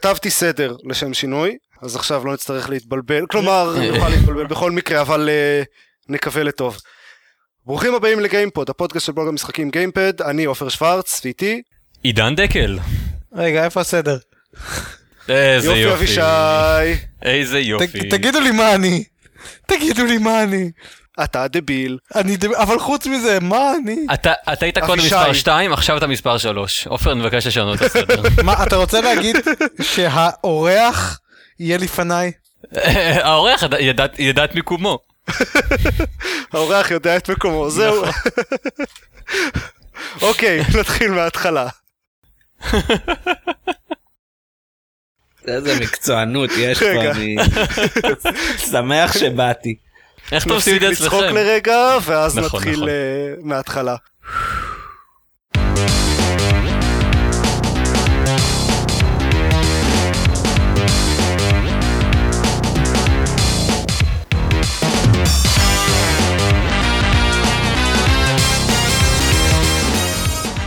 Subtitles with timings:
[0.00, 5.28] כתבתי סדר לשם שינוי, אז עכשיו לא נצטרך להתבלבל, כלומר, נוכל להתבלבל בכל מקרה, אבל
[5.28, 5.66] uh,
[6.08, 6.78] נקווה לטוב.
[7.66, 11.62] ברוכים הבאים לגיימפוד, הפודקאסט של בלוג המשחקים גיימפד, אני עופר שוורץ, ואיתי.
[12.02, 12.78] עידן דקל.
[13.34, 14.16] רגע, איפה הסדר?
[15.28, 15.94] איזה יופי יופי.
[15.94, 16.20] אבישי.
[17.22, 17.86] איזה יופי.
[17.86, 19.04] ת- תגידו לי מה אני.
[19.66, 20.70] תגידו לי מה אני.
[21.24, 21.98] אתה דביל.
[22.14, 24.06] אני ד- אבל חוץ מזה, מה אני?
[24.14, 24.98] אתה אתה היית קודם.
[25.02, 26.86] מספר 2, עכשיו אתה מספר 3.
[26.86, 28.22] עופר, אני מבקש לשנות את הסדר.
[28.44, 29.36] מה, אתה רוצה להגיד
[29.82, 31.20] שהאורח
[31.60, 32.32] יהיה לפניי?
[33.24, 34.98] האורח ידע- ידע- ידע את מיקומו.
[36.52, 38.04] האורח יודע את מקומו, זהו.
[40.22, 41.68] אוקיי, נתחיל מההתחלה.
[45.46, 46.78] איזה מקצוענות יש.
[46.78, 47.36] פה, אני
[48.70, 49.76] שמח שבאתי.
[50.32, 51.36] איך אתם עושים את נפסיק זה לצחוק אצלכם?
[51.36, 52.88] לרגע, ואז נכון, נתחיל נכון.
[52.88, 52.94] אה,
[53.42, 53.96] מההתחלה.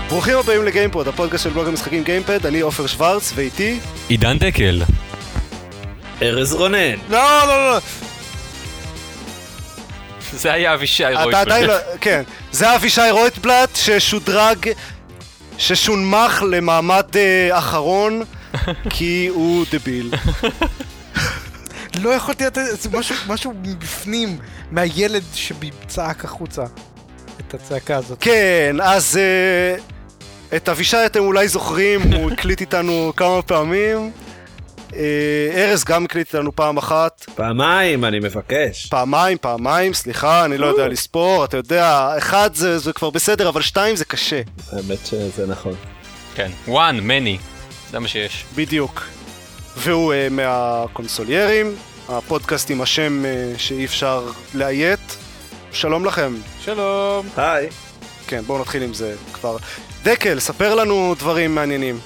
[0.10, 4.82] ברוכים הבאים לגיימפוד, הפודקאסט של בלוג המשחקים גיימפד, אני עופר שוורץ, ואיתי עידן דקל.
[6.22, 6.96] ארז רונן.
[7.10, 7.80] לא, לא, לא.
[10.34, 11.06] זה היה אבישי.
[11.06, 11.74] עדיין לא...
[12.02, 12.24] כן.
[12.52, 14.72] זה אבישי רויטבלט ששודרג,
[15.58, 18.24] ששונמך למעמד אה, אחרון,
[18.90, 20.14] כי הוא דביל.
[22.00, 24.38] לא יכולתי לתת, זה משהו, משהו מבפנים,
[24.72, 26.64] מהילד שצעק החוצה.
[27.48, 28.18] את הצעקה הזאת.
[28.22, 29.76] כן, אז אה,
[30.58, 34.12] את אבישי אתם אולי זוכרים, הוא הקליט איתנו כמה פעמים.
[34.96, 38.86] אה, ארז גם הקליט איתנו פעם אחת, פעמיים, אני מבקש.
[38.86, 43.62] פעמיים, פעמיים, סליחה, אני לא יודע לספור, אתה יודע, אחד זה, זה כבר בסדר, אבל
[43.62, 45.74] שתיים זה קשה, האמת שזה נכון.
[46.36, 46.52] כן.
[46.68, 47.42] one, many.
[47.92, 48.46] זה מה שיש.
[48.56, 49.04] בדיוק.
[49.78, 51.76] והוא uh, מהקונסוליירים,
[52.10, 55.18] הפודקאסט עם השם uh, שאי אפשר לאיית.
[55.72, 56.36] שלום לכם.
[56.64, 57.30] שלום.
[57.38, 57.70] היי.
[58.28, 59.58] כן, בואו נתחיל עם זה כבר.
[60.04, 62.00] דקל, ספר לנו דברים מעניינים.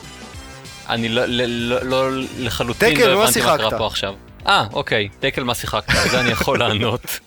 [0.90, 3.58] אני לא- לא- לא לא לחלוטין דקל, לא הבנתי מה?
[3.58, 4.14] קרה פה עכשיו.
[4.48, 5.10] אה, אוקיי.
[5.22, 5.90] דקל, מה שיחקת?
[5.90, 7.02] על זה אני יכול לענות.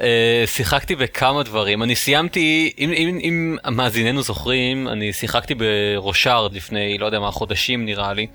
[0.00, 1.82] אה, שיחקתי בכמה דברים.
[1.82, 7.84] אני סיימתי, אם- אם אם מאזיננו זוכרים, אני שיחקתי בראשארד לפני, לא יודע מה, חודשים
[7.84, 8.26] נראה לי.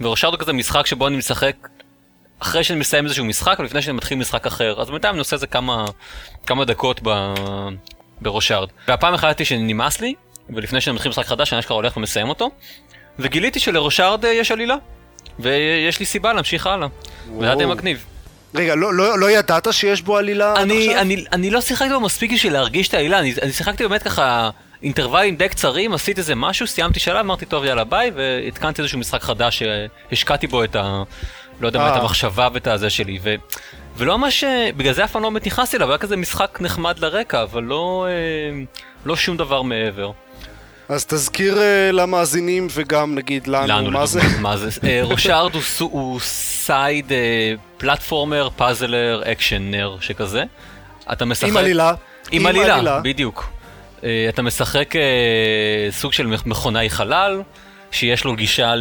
[0.00, 1.56] וראשארד הוא כזה משחק שבו אני משחק
[2.40, 4.80] אחרי שאני מסיים איזשהו משחק, אבל לפני שאני מתחיל משחק אחר.
[4.80, 5.84] אז בינתיים אני עושה איזה כמה,
[6.46, 7.34] כמה דקות ב,
[8.20, 8.68] בראשארד.
[8.88, 10.14] והפעם החלטתי שנמאס לי,
[10.50, 12.50] ולפני שאני מתחיל משחק חדש, אני אשכרה הולך ומסיים אותו.
[13.20, 14.76] וגיליתי שלראשארד אה, יש עלילה.
[15.38, 16.88] ויש לי סיבה להמשיך הלאה.
[17.36, 17.76] וזה היה די וואו.
[17.76, 18.04] מגניב.
[18.54, 21.00] רגע, לא, לא, לא ידעת שיש בו עלילה עד אני, עכשיו?
[21.00, 24.50] אני, אני לא שיחקתי בו מספיק בשביל להרגיש את העלילה, אני, אני שיחקתי באמת ככה
[24.82, 29.22] אינטרוולים די קצרים, עשיתי איזה משהו, סיימתי שלב, אמרתי טוב יאללה ביי, והתקנתי איזשהו משחק
[29.22, 31.02] חדש שהשקעתי בו את ה...
[31.60, 32.00] לא יודע מה, את אה.
[32.00, 33.34] המחשבה ואת הזה שלי, ו,
[33.96, 36.98] ולא ממש, אה, בגלל זה אף פעם לא באמת נכנסתי אליו, היה כזה משחק נחמד
[36.98, 38.06] לרקע, אבל לא,
[39.04, 40.10] לא שום דבר מעבר.
[40.90, 44.20] אז תזכיר uh, למאזינים וגם נגיד לנו, לנו מה זה?
[44.40, 44.68] מה זה?
[44.88, 47.18] אה, ראשארד הוא סייד אה,
[47.76, 50.44] פלטפורמר, פאזלר, אקשנר שכזה.
[51.12, 51.48] אתה משחק...
[51.48, 51.92] עם עלילה.
[52.32, 53.48] עם עלילה, בדיוק.
[54.04, 55.00] אה, אתה משחק אה,
[55.90, 57.42] סוג של מכ- מכונאי חלל,
[57.90, 58.72] שיש לו גישה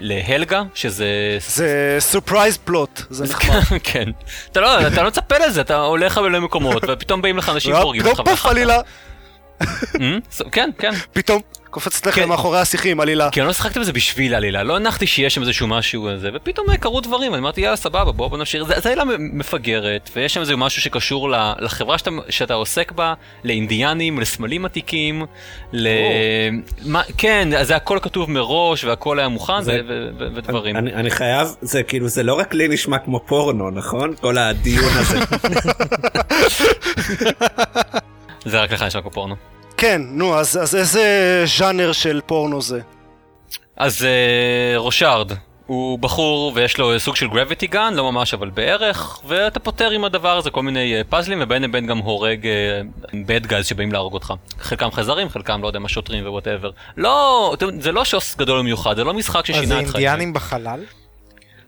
[0.00, 1.06] להלגה, שזה...
[1.48, 3.78] זה surprise plot, זה נחמד.
[3.84, 4.10] כן.
[4.52, 8.20] אתה לא, אתה לא מצפה לזה, אתה הולך למקומות, ופתאום באים לך אנשים והורגים אותך.
[8.24, 8.80] פוף עלילה, אה?
[10.52, 10.90] כן, כן.
[11.12, 12.28] פתאום קופצת לכם כן.
[12.28, 13.30] מאחורי השיחים עלילה.
[13.30, 16.70] כי אני לא שיחקתי בזה בשביל עלילה, לא הנחתי שיש שם איזשהו משהו הזה, ופתאום
[16.70, 20.34] אה, קרו דברים, אני אמרתי יאללה סבבה בוא בוא נמשיך, זה זה עלילה מפגרת, ויש
[20.34, 25.26] שם איזה משהו שקשור לחברה שאתה, שאתה עוסק בה, לאינדיאנים, לסמלים עתיקים,
[25.72, 25.88] ל...
[26.84, 30.76] מה, כן, זה הכל כתוב מראש והכל היה מוכן זה- ו- ו- ו- ודברים.
[30.76, 34.14] אני, אני חייב, זה כאילו, זה לא רק לי נשמע כמו פורנו, נכון?
[34.20, 35.18] כל הדיון הזה.
[38.44, 39.36] זה רק לך נשמע כמו פורנו.
[39.76, 42.80] כן, נו, אז אז איזה ז'אנר של פורנו זה?
[43.76, 45.32] אז אה, רושארד,
[45.66, 50.04] הוא בחור ויש לו סוג של גרביטי גן, לא ממש אבל בערך, ואתה פותר עם
[50.04, 52.48] הדבר הזה כל מיני אה, פאזלים, ובין לבין גם הורג
[53.26, 54.34] bad guys שבאים להרוג אותך.
[54.60, 56.70] חלקם חייזרים, חלקם לא יודע מה שוטרים ו whatever.
[56.96, 59.94] לא, זה לא שוס גדול במיוחד, זה לא משחק אז ששינה זה את חייך.
[59.94, 60.80] אינדיאנים בחלל?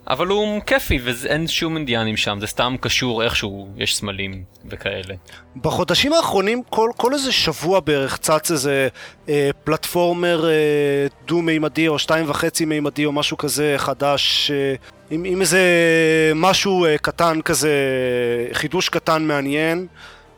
[0.09, 5.15] אבל הוא כיפי ואין שום אינדיאנים שם, זה סתם קשור איכשהו, יש סמלים וכאלה.
[5.57, 8.89] בחודשים האחרונים כל, כל איזה שבוע בערך צץ איזה
[9.29, 14.75] אה, platformer אה, דו-מימדי או שתיים וחצי מימדי או משהו כזה חדש אה,
[15.11, 15.61] עם, עם איזה
[16.35, 17.73] משהו אה, קטן כזה,
[18.53, 19.87] חידוש קטן מעניין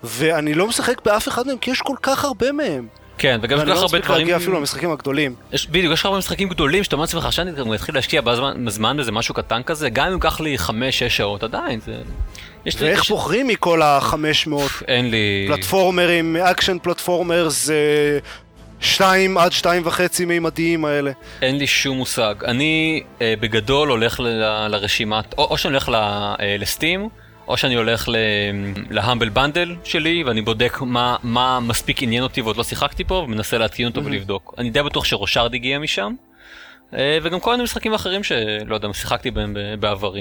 [0.03, 2.87] ואני לא משחק באף אחד מהם כי יש כל כך הרבה מהם.
[3.19, 4.37] כן, וגם יש כל לא כך הרבה מספיק להגיע דברים...
[4.37, 5.35] אפילו למשחקים הגדולים.
[5.53, 8.97] יש, בדיוק, יש הרבה משחקים גדולים שאתה אומר לעצמך, עכשיו אני גם אתחיל להשקיע בזמן,
[8.97, 10.71] באיזה משהו קטן כזה, גם אם ייקח לי 5-6
[11.09, 11.95] שעות, עדיין, זה...
[12.67, 12.77] יש.
[12.81, 14.53] ואיך יש- בוחרים מכל ה-500
[14.89, 15.45] אין לי...
[15.49, 18.19] פלטפורמרים, אקשן פלטפורמר זה
[18.81, 21.11] שתיים עד שתיים וחצי מימדיים האלה.
[21.43, 22.35] אין לי שום מושג.
[22.45, 27.09] אני אה, בגדול הולך ל- לרשימת, או, או שאני הולך ל- אה, לסטים,
[27.49, 28.15] או שאני הולך ל-
[28.91, 33.59] ל-Humble Bundle שלי, ואני בודק מה, מה מספיק עניין אותי ועוד לא שיחקתי פה, ומנסה
[33.59, 34.55] להתקין אותו ולבדוק.
[34.59, 36.15] אני די בטוח שרושארד הגיע משם,
[36.95, 40.21] אה, וגם כל מיני משחקים אחרים שלא יודע, שיחקתי בהם בעברי.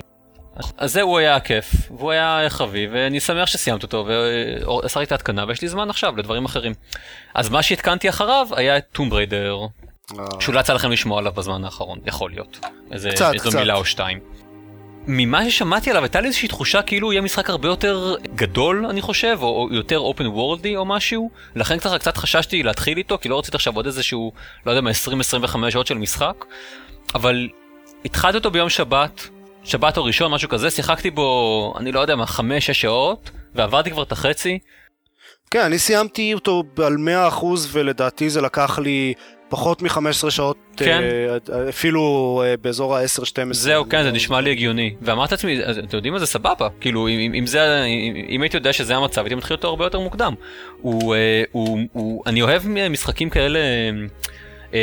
[0.77, 5.45] אז זה הוא היה הכיף, והוא היה חביב, ואני שמח שסיימת אותו, ועשיתי את ההתקנה,
[5.47, 6.73] ויש לי זמן עכשיו לדברים אחרים.
[7.33, 9.59] אז מה שהתקנתי אחריו היה את טום בריידר,
[10.39, 12.59] שאולי יצא לכם לשמוע עליו בזמן האחרון, יכול להיות.
[12.91, 13.59] איזה, קצת, איזו קצת.
[13.59, 14.36] מילה או שתיים.
[15.07, 19.37] ממה ששמעתי עליו הייתה לי איזושהי תחושה כאילו יהיה משחק הרבה יותר גדול אני חושב
[19.41, 21.29] או, יותר אופן וורלדי או משהו.
[21.55, 24.31] לכן קצת, קצת חששתי להתחיל איתו כי לא רציתי עכשיו עוד איזשהו
[24.65, 26.45] לא יודע מה 20-25 שעות של משחק.
[27.15, 27.49] אבל
[28.05, 29.27] התחלתי אותו ביום שבת
[29.63, 34.03] שבת או ראשון משהו כזה שיחקתי בו אני לא יודע מה 5-6 שעות ועברתי כבר
[34.03, 34.59] את החצי
[35.51, 36.95] כן, אני סיימתי אותו על
[37.31, 39.13] 100% ולדעתי זה לקח לי
[39.49, 41.01] פחות מ-15 שעות, כן.
[41.01, 43.23] אה, אפילו אה, באזור ה-10-12.
[43.51, 47.33] זהו כן זה נשמע לי הגיוני ואמרתי לעצמי אתם יודעים מה זה סבבה כאילו אם,
[47.33, 50.33] אם זה אם, אם הייתי יודע שזה המצב הייתי מתחיל אותו הרבה יותר מוקדם.
[50.81, 53.89] הוא, אה, הוא, הוא אני אוהב משחקים כאלה אה,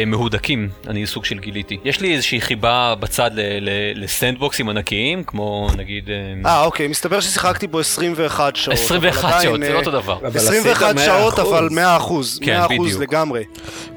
[0.07, 5.69] מהודקים אני סוג של גיליתי יש לי איזושהי חיבה בצד ל- ל- לסנדבוקסים ענקיים כמו
[5.77, 8.75] נגיד אה, אה, אוקיי, מסתבר ששיחקתי בו 21 שעות.
[8.79, 10.19] 21 אבל שעות זה אה, לא אותו דבר.
[10.27, 11.41] אבל 21 עשית שעות 100%.
[11.43, 13.01] אבל 100%, 100% כן, בדיוק.
[13.01, 13.45] לגמרי.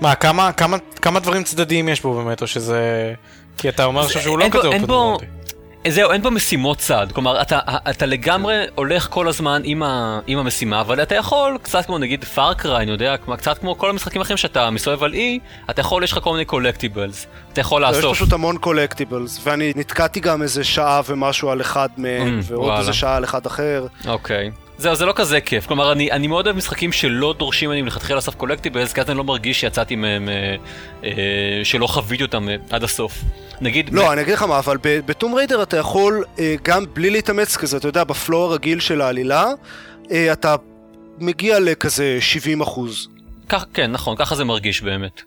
[0.01, 3.13] מה, כמה, כמה, כמה דברים צדדיים יש בו באמת, או שזה...
[3.57, 5.25] כי אתה אומר עכשיו שהוא לא כזה אופן וורלדי.
[5.87, 7.59] זהו, אין בו משימות צד, כלומר אתה,
[7.89, 12.23] אתה לגמרי הולך כל הזמן עם, ה, עם המשימה, אבל אתה יכול, קצת כמו נגיד
[12.23, 15.39] Far Cry, אני יודע, קצת כמו כל המשחקים האחרים שאתה מסתובב על אי,
[15.69, 18.15] אתה יכול, יש לך כל מיני collectibles, אתה יכול יש לאסוף.
[18.15, 22.79] פשוט המון collectibles, ואני נתקעתי גם איזה שעה ומשהו על אחד מהם, Mm, ועוד וואלה.
[22.79, 23.85] איזה שעה על אחד אחר.
[24.07, 24.51] אוקיי.
[24.77, 28.15] זהו, זה לא כזה כיף, כלומר אני, אני מאוד אוהב משחקים שלא דורשים ממני מלכתחילה
[28.15, 30.55] לאסוף קולקטיבלס, כי אז אני לא מרגיש שיצאתי מהם, אה,
[31.03, 31.11] אה,
[31.63, 33.23] שלא חוויתי אותם אה, עד הסוף.
[33.61, 37.57] נגיד, לא, אני אגיד לך מה, אבל בטום ריידר אתה יכול אה, גם בלי להתאמץ
[37.57, 39.45] כזה, אתה יודע, בפלואו הרגיל של העלילה,
[40.11, 40.55] אה, אתה
[41.17, 43.07] מגיע לכזה 70 אחוז.
[43.49, 45.21] כך, כן, נכון, ככה זה מרגיש באמת.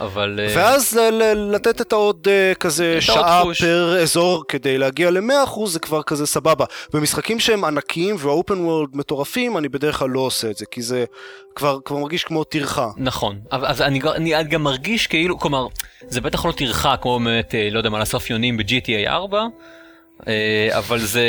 [0.00, 0.40] אבל...
[0.42, 1.00] אה, ואז
[1.34, 3.42] לתת את העוד אה, כזה את שעה.
[3.58, 6.64] פר אזור כדי להגיע ל-100% זה כבר כזה סבבה.
[6.92, 11.04] במשחקים שהם ענקיים ואופן וורלד מטורפים, אני בדרך כלל לא עושה את זה, כי זה
[11.54, 12.88] כבר, כבר מרגיש כמו טרחה.
[12.96, 15.66] נכון, אז אני, אני גם מרגיש כאילו, כלומר,
[16.08, 19.42] זה בטח לא טרחה כמו באמת, אה, לא יודע מה, לאסוף יונים ב-GTA 4,
[20.28, 21.26] אה, אבל זה,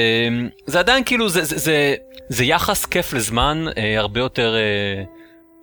[0.65, 1.95] זה עדיין כאילו, זה, זה, זה,
[2.29, 3.65] זה יחס כיף לזמן
[3.97, 4.55] הרבה יותר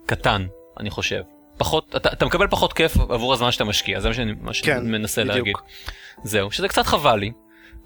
[0.07, 0.47] קטן,
[0.81, 1.36] אני חושב.
[1.59, 4.67] פחות, אתה, אתה מקבל פחות כיף עבור הזמן שאתה משקיע, זה מה שאני, מה שאני
[4.81, 5.37] כן, מנסה בדיוק.
[5.39, 5.55] להגיד.
[6.25, 7.31] זהו, שזה קצת חבל לי.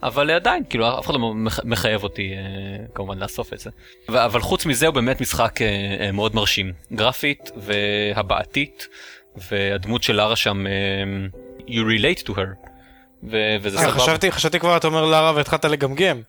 [0.02, 2.38] אבל עדיין, כאילו אף אחד לא מח- מחייב אותי אה,
[2.94, 3.70] כמובן לאסוף את זה.
[4.08, 5.66] אבל חוץ מזה הוא באמת משחק אה,
[6.00, 6.72] אה, מאוד מרשים.
[6.92, 8.88] גרפית והבעתית,
[9.50, 10.64] והדמות של לארה שם,
[11.66, 12.68] you relate to her.
[13.30, 13.90] ו- וזה סבבה.
[13.92, 16.20] חשבתי, חשבתי כבר אתה אומר לארה והתחלת לגמגם,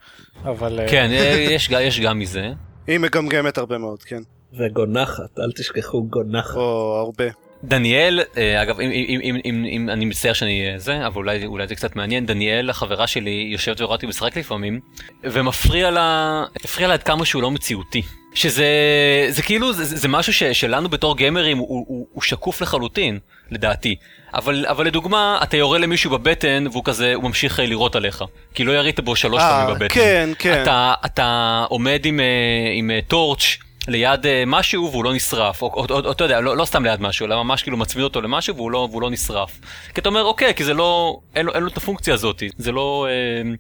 [0.44, 0.80] אבל...
[0.90, 1.10] כן,
[1.52, 2.52] יש, יש גם מזה.
[2.88, 4.22] היא מגמגמת הרבה מאוד, כן.
[4.54, 6.56] וגונחת, אל תשכחו גונחת.
[6.56, 7.26] או הרבה.
[7.64, 11.46] דניאל, אה, אגב, אם, אם, אם, אם, אם אני מצטער שאני אה, זה, אבל אולי,
[11.46, 14.80] אולי זה קצת מעניין, דניאל, החברה שלי, יושבת ורואה אותי משחק לפעמים,
[15.24, 18.02] ומפריע לה, הפריע לה עד כמה שהוא לא מציאותי.
[18.34, 18.66] שזה
[19.30, 23.20] זה כאילו, זה, זה משהו ש, שלנו בתור גיימרים הוא, הוא, הוא שקוף לחלוטין,
[23.52, 23.96] לדעתי.
[24.34, 28.24] אבל, אבל לדוגמה, אתה יורה למישהו בבטן, והוא כזה, הוא ממשיך אה, לירות עליך.
[28.54, 29.96] כי לא ירית בו שלוש פעמים בבטן.
[29.96, 30.62] כן, כן.
[30.62, 32.20] אתה, אתה עומד עם,
[32.74, 33.58] עם אה, טורץ'
[33.88, 36.84] ליד אה, משהו והוא לא נשרף, או, או, או, או אתה יודע, לא, לא סתם
[36.84, 39.60] ליד משהו, אלא ממש כאילו מצמיד אותו למשהו והוא לא, והוא לא נשרף.
[39.94, 42.72] כי אתה אומר, אוקיי, כי זה לא, אין לו, אין לו את הפונקציה הזאת, זה
[42.72, 43.52] לא אה,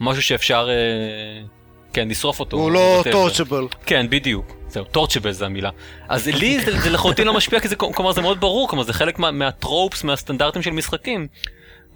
[0.00, 1.44] משהו שאפשר, אה,
[1.92, 2.56] כן, לשרוף אותו.
[2.56, 3.02] הוא לא.
[3.12, 3.66] טורצ'בל.
[3.86, 4.56] כן, בדיוק.
[4.68, 5.70] זהו, טורצ'בל זה המילה.
[6.08, 8.92] אז לי זה, זה לחלוטין לא משפיע, כי זה, כלומר זה מאוד ברור, כלומר זה
[8.92, 11.26] חלק מה, מהטרופס, מהסטנדרטים של משחקים.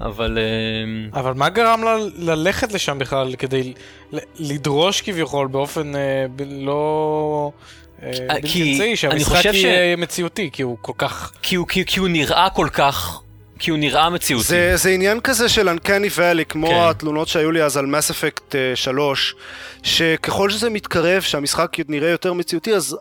[0.01, 0.39] אבל...
[0.39, 3.73] אה, אבל מה גרם לה ללכת לשם בכלל כדי
[4.13, 6.01] ל- לדרוש כביכול באופן אה,
[6.37, 7.51] ב- לא...
[8.03, 11.55] אה, בלתי כי אמצעי אני שהמשחק חושב ש- יהיה מציאותי כי הוא כל כך כי
[11.57, 13.21] הוא, כי, כי הוא נראה כל כך,
[13.59, 14.45] כי הוא נראה מציאותי.
[14.47, 16.75] זה, זה עניין כזה של Uncanny Valley, כמו כן.
[16.81, 19.35] התלונות שהיו לי אז על Mass Effect אה, 3,
[19.83, 22.97] שככל שזה מתקרב, שהמשחק נראה יותר מציאותי, אז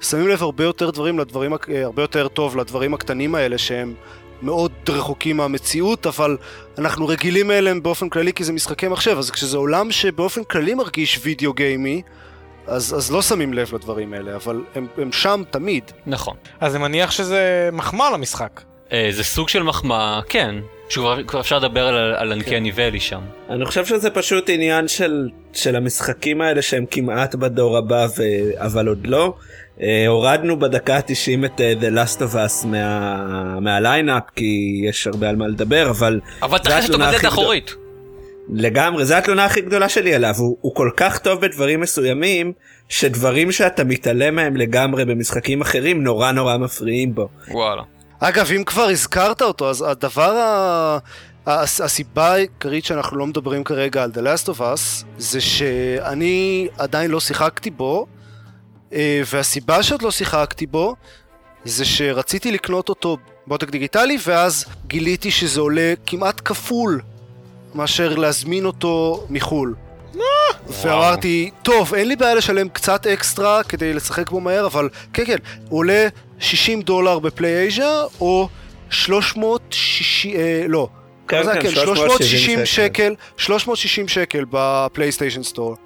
[0.00, 3.94] שמים לב הרבה יותר דברים לדברים, אה, הרבה יותר טוב לדברים הקטנים האלה שהם
[4.42, 6.36] מאוד רחוקים מהמציאות, אבל
[6.78, 11.20] אנחנו רגילים אליהם באופן כללי כי זה משחקי מחשב, אז כשזה עולם שבאופן כללי מרגיש
[11.22, 12.02] וידאו גיימי,
[12.66, 15.84] אז, אז לא שמים לב לדברים האלה, אבל הם, הם שם תמיד.
[16.06, 16.36] נכון.
[16.60, 18.60] אז אני מניח שזה מחמאה למשחק.
[18.92, 20.54] אה, זה סוג של מחמאה, כן.
[20.88, 23.20] שכבר כבר אפשר לדבר על, על אנקני ואלי שם.
[23.50, 28.22] אני חושב שזה פשוט עניין של, של המשחקים האלה שהם כמעט בדור הבא ו...
[28.56, 29.34] אבל עוד לא.
[29.82, 33.60] Uh, הורדנו בדקה ה-90 את uh, The Last of Us מה...
[33.60, 37.74] מהליינאפ כי יש הרבה על מה לדבר אבל אבל אותו התלונה בדלת האחורית.
[38.52, 42.52] לגמרי זה התלונה הכי גדולה שלי עליו הוא, הוא כל כך טוב בדברים מסוימים
[42.88, 47.28] שדברים שאתה מתעלם מהם לגמרי במשחקים אחרים נורא נורא מפריעים בו.
[47.48, 47.82] וואלה.
[48.18, 50.98] אגב, אם כבר הזכרת אותו, אז הדבר, ה...
[51.46, 57.10] הס- הסיבה העיקרית שאנחנו לא מדברים כרגע על The Last of Us, זה שאני עדיין
[57.10, 58.21] לא שיחקתי בו, אה,
[59.26, 60.94] והסיבה שעוד לא שיחקתי בו,
[61.64, 67.00] זה שרציתי לקנות אותו בעותק דיגיטלי, ואז גיליתי שזה עולה כמעט כפול
[67.74, 69.74] מאשר להזמין אותו מחו"ל.
[70.82, 75.36] ואמרתי, טוב, אין לי בעיה לשלם קצת אקסטרה כדי לשחק בו מהר, אבל כן, כן,
[75.68, 76.08] הוא עולה
[76.38, 78.48] 60 דולר בפליי-אייז'ה, או
[78.90, 80.88] 360, אה, לא,
[81.28, 81.42] כן?
[81.42, 85.76] כן, כן, 360 360 שקל, 360 שקל ב-PlayStation Store.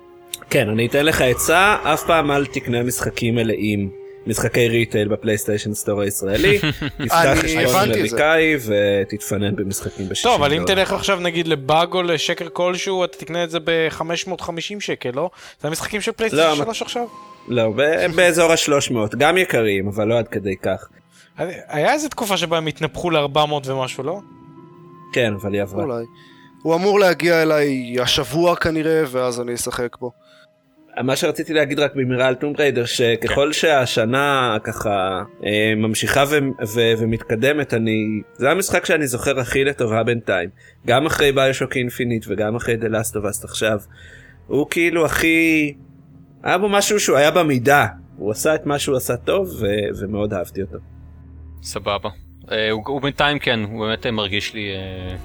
[0.51, 3.91] כן אני אתן לך עצה אף פעם אל תקנה משחקים מלאים.
[4.29, 6.59] משחקי retail ב-PlayStation Store הישראלי,
[6.99, 7.75] תפתח חשבון.
[7.91, 13.19] אמריקאי ותתפנן במשחקים ב-60 טוב, אבל אם תלך עכשיו נגיד לבאג או לשקר כלשהו, אתה
[13.19, 14.51] תקנה את זה ב-550
[14.81, 15.31] שקל, לא?
[15.61, 17.07] זה המשחקים של לא, פלייסטיישן אבל- 3 עכשיו?
[17.49, 17.73] לא,
[18.17, 20.89] באזור ה-300, גם יקרים, אבל לא עד כדי כך.
[21.69, 24.19] היה איזה תקופה שבה הם התנפחו ל-400 ומשהו, לא?
[25.13, 25.85] כן, אבל היא עברה.
[25.85, 26.05] אולי.
[26.63, 30.11] הוא אמור להגיע אליי השבוע כנראה, ואז אני אשחק בו.
[31.03, 36.93] מה שרציתי להגיד רק במהרה על טום ריידר, שככל שהשנה ככה אה, ממשיכה ו- ו-
[36.99, 38.21] ומתקדמת, אני...
[38.35, 40.51] זה המשחק שאני זוכר הכי לטובה בינתיים.
[40.87, 43.79] גם אחרי BioShock Infinite וגם אחרי The Last of Us עכשיו.
[44.47, 45.75] הוא כאילו הכי...
[46.43, 47.87] היה בו משהו שהוא היה במידה.
[48.17, 50.79] הוא עשה את מה שהוא עשה טוב ו- ומאוד אהבתי אותו.
[51.63, 52.09] סבבה.
[52.53, 54.71] אה, הוא הוא בינתיים כן, הוא באמת אה, מרגיש לי...
[54.71, 55.17] אה,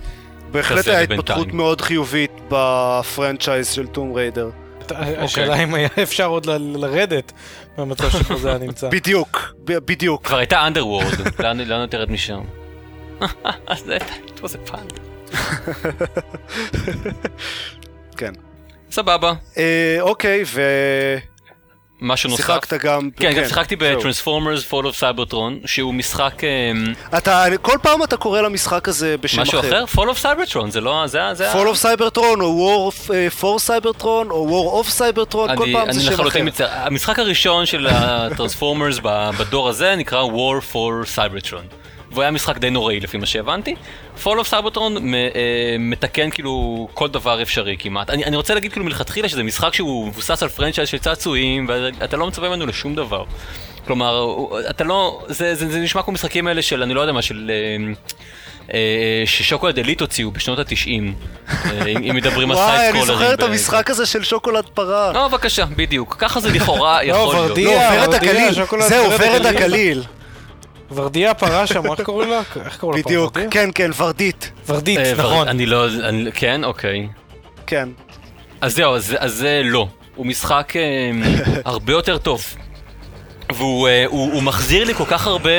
[0.52, 1.20] בהחלט היה בינתיים.
[1.20, 4.50] התפתחות מאוד חיובית ב-franchise של Tomb Raider.
[4.98, 7.32] השאלה אם היה אפשר עוד לרדת
[7.78, 8.90] מהמצב שבו זה היה נמצא.
[8.96, 10.26] בדיוק, בדיוק.
[10.28, 12.42] כבר הייתה Underworld, לאן יותר משם?
[13.86, 15.00] זה it was a fun.
[18.18, 18.32] כן.
[18.92, 19.34] סבבה.
[19.58, 20.44] אה, אוקיי,
[22.02, 22.44] משהו נוסף.
[22.44, 23.10] ושיחקת גם...
[23.18, 23.76] כן, גם שיחקתי.
[23.76, 26.44] ב-Transformers Fall of Cybertron, שהוא משחק...
[26.44, 26.72] אה,
[27.18, 29.84] אתה, כל פעם אתה קורא למשחק הזה בשם משהו אחר.
[29.86, 30.02] אחר?
[30.02, 31.04] Fall of Cybertron, זה לא...
[31.08, 35.66] זה זה Fall of Cybertron, או War uh, for Cybertron, או War of Cybertron, כל
[35.74, 36.44] פעם זה אני שם אחר.
[36.44, 36.70] מצטער.
[36.74, 39.00] המשחק הראשון של הטרנספורמרס
[39.38, 41.81] בדור הזה נקרא War for Cybertron.
[42.12, 43.76] והוא היה משחק די נוראי לפי מה שהבנתי.
[44.24, 48.10] Fall of Cybertron אה, מתקן כאילו כל דבר אפשרי כמעט.
[48.10, 52.18] אני, אני רוצה להגיד כאילו מלכתחילה שזה משחק שהוא מבוסס על פרנצ'ייז של צעצועים ואתה
[52.18, 53.24] לא מצפה ממנו לשום דבר.
[53.88, 54.28] כלומר,
[54.70, 57.52] אתה לא, זה, זה, זה נשמע כמו משחקים האלה של אני לא יודע מה, של...
[57.54, 57.94] אה,
[58.74, 61.14] אה, ששוקולד אליט הוציאו בשנות התשעים,
[62.10, 65.12] אם מדברים על וואי, סייד אני זוכר את המשחק הזה של שוקולד פרה.
[65.14, 66.16] לא, בבקשה, בדיוק.
[66.20, 67.50] ככה זה לכאורה יכול להיות.
[67.50, 67.96] ורדיה.
[67.96, 68.54] לא, ורדיה, הגליל.
[68.54, 70.04] שוקולד זה ורד עוברת הגליל.
[70.96, 72.42] ורדיה פרה שם, איך קוראים לה?
[72.66, 73.04] איך קוראים לה?
[73.06, 73.38] בדיוק.
[73.52, 74.52] כן, כן, ורדית.
[74.68, 75.48] ורדית, אה, נכון.
[75.48, 75.88] אני לא...
[75.88, 77.08] אני- כן, אוקיי.
[77.68, 77.90] כן.
[78.62, 79.88] אז זהו, אז אז זה לא.
[80.16, 81.12] הוא משחק אה,
[81.66, 82.46] הרבה יותר טוב.
[83.54, 84.06] והוא אה,
[84.42, 85.50] מחזיר לי כל כך הרבה...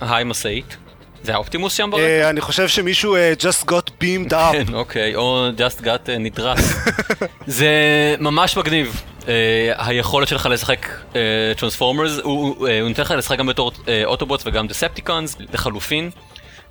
[0.00, 0.76] היי משאית.
[1.22, 2.30] זה האופטימוס שם ברקע?
[2.30, 4.52] אני חושב שמישהו just got beamed up.
[4.52, 6.74] כן, אוקיי, או just got נדרס.
[7.46, 7.68] זה
[8.20, 9.02] ממש מגניב.
[9.28, 9.32] אה,
[9.78, 10.86] היכולת שלך לשחק
[11.56, 16.10] טרנספורמרס, הוא הוא, אה, הוא נותן לך לשחק גם בתור אה, אוטובוטס וגם דיספטיקונס, לחלופין,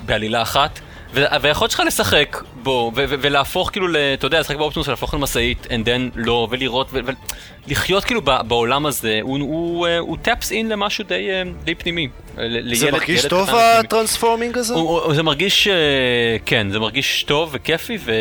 [0.06, 0.80] בעלילה אחת.
[1.14, 6.48] והיכולת שלך לשחק בו, ולהפוך כאילו, אתה יודע, לשחק באופטימוס ולהפוך למשאית, and then לא,
[6.52, 6.88] ולראות,
[7.68, 11.44] ולחיות כאילו בעולם הזה, הוא- אה, טאפס אין למשהו די אה,
[11.78, 12.08] פנימי.
[12.74, 13.50] זה מרגיש טוב.
[13.56, 14.74] ה-transforming הזה?
[15.14, 15.74] זה מרגיש, אה,
[16.46, 18.12] כן, זה מרגיש טוב וכיפי ו...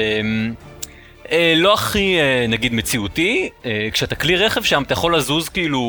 [1.33, 5.81] אה, לא הכי אה, נגיד מציאותי, אה, כשאתה כלי רכב שם אתה יכול לזוז כאילו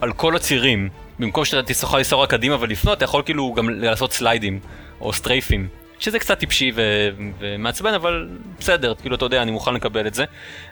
[0.00, 0.88] על כל הצירים.
[1.18, 4.60] במקום שאתה תוכל לנסוע רק קדימה ולפנות, אתה יכול כאילו גם לעשות סליידים
[5.00, 5.68] או סטרייפים.
[5.98, 8.28] שזה קצת טיפשי ו- ומעצבן, אבל
[8.58, 10.24] בסדר, כאילו אתה יודע, אני מוכן לקבל את זה.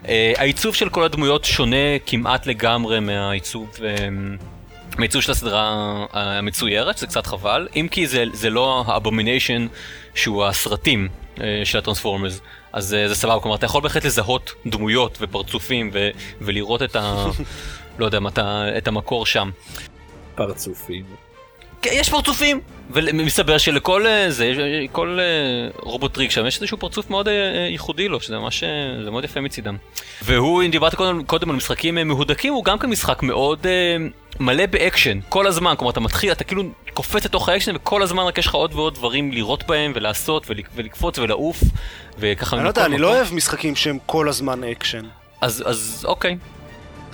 [0.09, 3.69] אה, העיצוב של כל הדמויות שונה כמעט לגמרי מהעיצוב...
[3.85, 4.09] אה,
[4.99, 5.75] מעיצוב של הסדרה
[6.13, 9.67] המצוירת, שזה קצת חבל, אם כי זה, זה לא ה-abomination
[10.15, 11.09] שהוא הסרטים
[11.41, 12.41] אה, של הטרנספורמרס,
[12.75, 17.26] אז אה, זה סבבה, כלומר אתה יכול בהחלט לזהות דמויות ופרצופים ו, ולראות את ה...
[17.99, 18.19] לא יודע
[18.78, 19.50] את המקור שם.
[20.35, 21.04] פרצופים.
[21.83, 22.61] כן, יש פרצופים!
[22.91, 24.53] ומסתבר שלכל אה, זה,
[24.93, 27.35] כל אה, רובוטריק שם יש איזשהו פרצוף מאוד אה,
[27.71, 28.64] ייחודי לו, שזה ממש,
[29.05, 29.76] זה מאוד יפה מצידם.
[30.23, 33.67] והוא, אם דיברת קודם, קודם על משחקים מהודקים, הוא גם כן משחק מאוד
[34.41, 36.62] מלא באקשן, כל הזמן, כלומר אתה מתחיל, אתה כאילו
[36.95, 41.19] קופץ לתוך האקשן וכל הזמן רק יש לך עוד ועוד דברים לראות בהם ולעשות ולקפוץ
[41.19, 41.61] ולעוף
[42.19, 42.57] וככה...
[42.57, 45.05] אני לא יודע, אני לא אוהב משחקים שהם כל הזמן אקשן.
[45.41, 46.37] אז, אז אוקיי,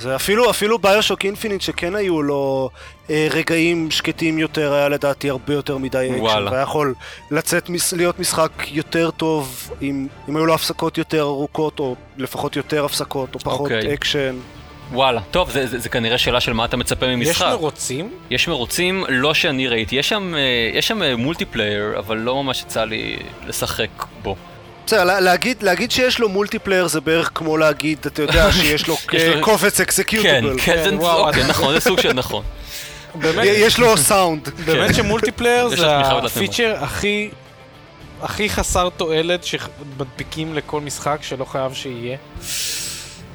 [0.00, 2.71] זה אפילו, אפילו BioShock Infinite שכן היו לו
[3.11, 6.47] אה, רגעים שקטים יותר, היה לדעתי הרבה יותר מדי אקשן.
[6.50, 6.95] והיה יכול
[7.30, 12.85] לצאת, להיות משחק יותר טוב אם, אם היו לו הפסקות יותר ארוכות, או לפחות יותר
[12.85, 13.75] הפסקות, או פחות okay.
[13.75, 13.95] אוקיי.
[13.95, 14.37] אקשן.
[14.92, 17.47] וואלה, טוב, זה, זה, זה כנראה שאלה של מה אתה מצפה ממשחק.
[17.47, 18.12] יש מרוצים?
[18.30, 19.97] יש מרוצים, לא שאני ראיתי.
[19.97, 23.16] יש שם, אה, יש שם multiplayer, אה, אבל לא ממש יצא לי
[23.47, 23.90] לשחק
[24.23, 24.37] בו.
[24.91, 28.97] בסדר, להגיד, להגיד שיש לו multiplayer זה בערך כמו להגיד, אתה יודע, שיש לו
[29.41, 30.59] קובץ executable.
[30.59, 32.45] כן, כן, אוקיי, נכון, זה סוג של נכון.
[33.43, 34.49] יש לו סאונד.
[34.67, 34.93] באמת כן.
[34.93, 37.31] ש-multiplayer זה הפיצ'ר הכי...
[38.23, 42.17] הכי חסר תועלת שמדביקים לכל משחק שלא חייב שיהיה.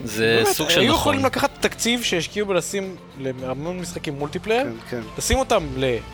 [0.03, 0.83] זה באמת, סוג של נכון.
[0.83, 5.01] היו יכולים לקחת תקציב שהשקיעו בלשים להמון משחקים multiplayer, כן, כן.
[5.17, 5.67] לשים אותם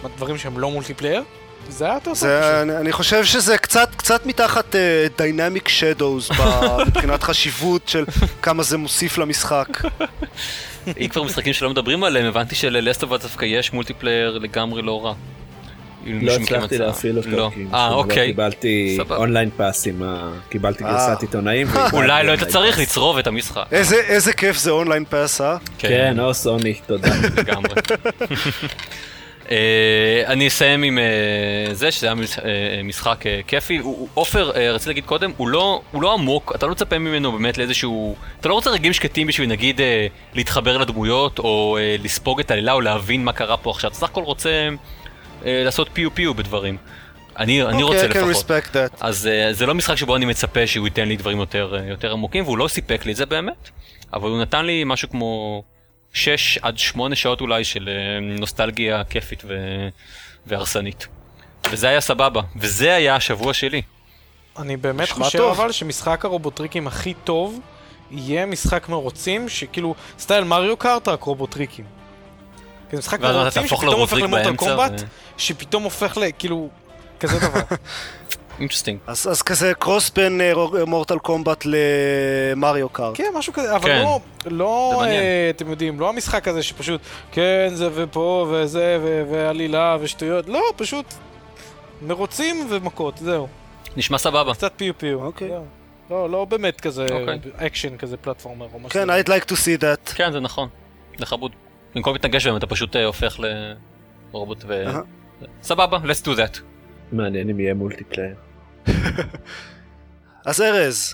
[0.04, 1.24] לדברים שהם לא multiplayer,
[1.70, 2.30] זה היה יותר טוב.
[2.30, 6.30] אני, אני חושב שזה קצת, קצת מתחת uh, שדוז
[6.88, 8.06] מבחינת חשיבות של
[8.41, 9.68] כמה זה מוסיף למשחק.
[11.01, 15.06] אם כבר משחקים שלא מדברים עליהם, הבנתי של-Last of Us דווקא יש multiplayer לגמרי לא
[15.06, 15.13] רע.
[16.06, 17.51] לא הצלחתי להפעיל אותו, לא.
[17.74, 18.27] אה, לא אוקיי.
[18.27, 20.32] קיבלתי online pass עם ה...
[20.50, 21.15] קיבלתי גרסת אה.
[21.22, 21.68] עיתונאים.
[21.94, 23.65] אולי לא היית צריך לצרוב את המשחק.
[23.72, 25.58] איזה כיף זה אונליין פאס, אה?
[25.77, 27.10] כן, או סוני, תודה.
[27.38, 27.74] לגמרי.
[29.51, 29.53] Uh,
[30.27, 32.39] אני אסיים עם uh, זה שזה היה uh,
[32.84, 33.81] משחק כיפי.
[34.13, 38.15] עופר, רציתי להגיד קודם, הוא לא, הוא לא עמוק, אתה לא מצפה ממנו באמת לאיזשהו...
[38.39, 39.81] אתה לא רוצה רגעים שקטים בשביל נגיד
[40.34, 43.89] להתחבר לדמויות או לספוג את העלילה או להבין מה קרה פה עכשיו.
[43.89, 44.70] אתה סך הכל רוצה
[45.46, 46.77] לעשות פיו פיו בדברים.
[47.39, 48.51] אני, okay, אני רוצה לפחות.
[49.00, 52.43] אז uh, זה לא משחק שבו אני מצפה שהוא ייתן לי דברים יותר, יותר עמוקים,
[52.43, 53.70] והוא לא סיפק לי את זה באמת,
[54.13, 55.63] אבל הוא נתן לי משהו כמו
[56.13, 59.56] 6 עד 8 שעות אולי של אה, נוסטלגיה כיפית ו...
[60.46, 61.08] והרסנית.
[61.72, 63.82] וזה היה סבבה, וזה היה השבוע שלי.
[64.58, 65.60] אני באמת חושב טוב.
[65.60, 67.60] אבל שמשחק הרובוטריקים הכי טוב
[68.12, 71.86] יהיה משחק מרוצים, שכאילו סטייל מריו קארט רק רובוטריקים.
[72.92, 75.05] זה משחק מרוצים שפתאום הופך ל-Mortal Kombat, ו...
[75.38, 76.70] שפתאום הופך לכאילו
[77.20, 77.62] כזה דבר.
[78.62, 79.00] Interesting.
[79.08, 80.42] אז, אז כזה cross בין
[80.88, 83.18] Mortal Kombat ל-Mario Kart.
[83.18, 84.02] כן, משהו כזה, אבל כן.
[84.02, 89.98] לא, לא אה, אתם יודעים, לא המשחק הזה שפשוט, כן, זה ופה וזה ו- ועלילה
[90.02, 91.06] ושטויות, לא, פשוט
[92.02, 93.48] מרוצים ומכות, זהו.
[93.98, 94.54] נשמע סבבה.
[94.54, 95.24] קצת פיו פיו.
[95.24, 95.48] אוקיי.
[95.48, 95.66] זהו.
[96.10, 97.40] לא, לא באמת כזה אוקיי.
[97.56, 98.90] אקשן כזה platformer או משהו.
[98.90, 100.14] כן, I'd like to see that.
[100.16, 100.70] כן, זה נכון.
[101.18, 101.52] זה חבוד.
[101.96, 103.40] במקום להתנגש בהם אתה פשוט אה, הופך
[104.34, 104.84] לרובוט ו...
[105.62, 106.60] סבבה, let's do that.
[107.12, 108.36] מעניין אם יהיה multiplayer.
[110.46, 111.13] אז ארז.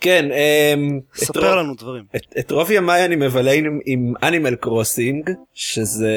[0.00, 2.04] כן, אמ, ספר לנו דברים.
[2.16, 6.16] את, את רוב ימיי אני מבלה עם, עם Animal Crossing, שזה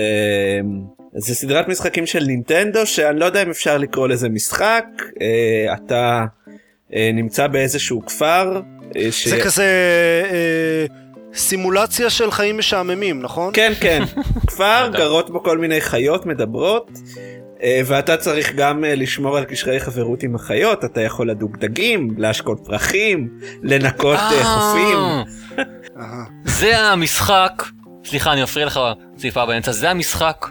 [1.15, 4.86] זה סדרת משחקים של נינטנדו, שאני לא יודע אם אפשר לקרוא לזה משחק,
[5.21, 6.25] אה, אתה
[6.93, 8.62] אה, נמצא באיזשהו כפר.
[8.95, 9.27] אה, ש...
[9.27, 9.63] זה כזה...
[10.32, 10.86] אה,
[11.36, 13.53] סימולציה של חיים משעממים, נכון?
[13.53, 14.03] כן, כן.
[14.47, 16.91] כפר, גרות בו כל מיני חיות מדברות,
[17.86, 22.60] ואתה צריך גם אה, לשמור על קשרי חברות עם החיות, אתה יכול לדוג דגים, להשקות
[22.65, 23.30] פרחים,
[23.63, 24.97] לנקות אה, חופים.
[26.60, 27.63] זה המשחק,
[28.06, 28.80] סליחה אני מפריע לך
[29.15, 30.45] צעיפה באמצע, זה המשחק.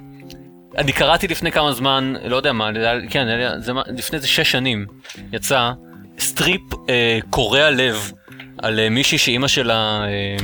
[0.79, 2.71] אני קראתי לפני כמה זמן, לא יודע מה,
[3.11, 3.27] כן,
[3.59, 4.87] זה, לפני איזה שש שנים,
[5.33, 5.71] יצא
[6.19, 8.13] strip אה, קורע לב
[8.59, 10.37] על אה, מישהי שאימא שלה, אה,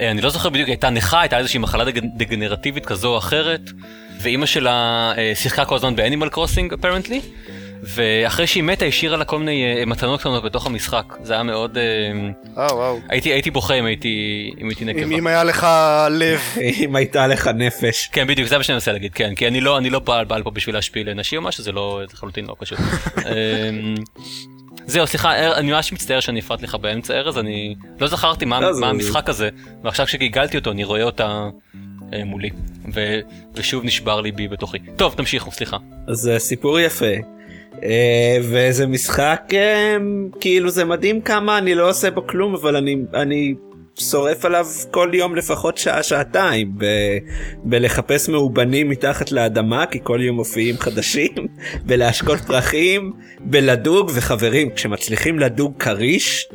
[0.00, 1.84] אה, אני לא זוכר בדיוק, הייתה נכה, הייתה איזושהי מחלה
[2.16, 3.70] דגנרטיבית כזו או אחרת.
[4.20, 7.20] ואימא שלה אה, שיחקה כל הזמן ב Animal Crossing apparently,
[7.82, 11.78] ואחרי שהיא מתה השאירה לה כל מיני אה, מתנות קטנות בתוך המשחק, זה היה מאוד...
[11.78, 12.98] אה, וואו.
[13.08, 15.02] הייתי, הייתי בוכה אם הייתי, אם הייתי נקבה.
[15.02, 15.66] אם היה לך
[16.10, 16.40] לב.
[16.84, 18.08] אם הייתה לך נפש.
[18.12, 20.42] כן, בדיוק, זה מה שאני מנסה להגיד, כן, כי אני לא, אני לא בעל, בעל
[20.42, 22.78] פה בשביל להשפיל נשים או משהו, זה לא, לחלוטין לא פשוט.
[23.16, 23.94] אמ,
[24.86, 28.80] זהו, סליחה, אני ממש מצטער שאני הפרעתי לך באמצע ארז, אני לא זכרתי מה, לא,
[28.80, 29.48] מה המשחק הזה,
[29.84, 31.48] ועכשיו כשגיגלתי אותו אני רואה אותה
[32.24, 32.50] מולי,
[32.94, 33.18] ו,
[33.54, 34.78] ושוב נשבר ליבי בתוכי.
[34.96, 35.76] טוב, תמשיכו, סליחה.
[36.10, 37.14] זה סיפור יפה.
[37.82, 39.96] אה, וזה משחק אה,
[40.40, 43.54] כאילו זה מדהים כמה אני לא עושה בו כלום אבל אני אני
[43.98, 46.84] שורף עליו כל יום לפחות שעה שעתיים ב,
[47.64, 51.34] בלחפש מאובנים מתחת לאדמה כי כל יום מופיעים חדשים
[51.86, 56.48] בלהשקות פרחים בלדוג וחברים כשמצליחים לדוג כריש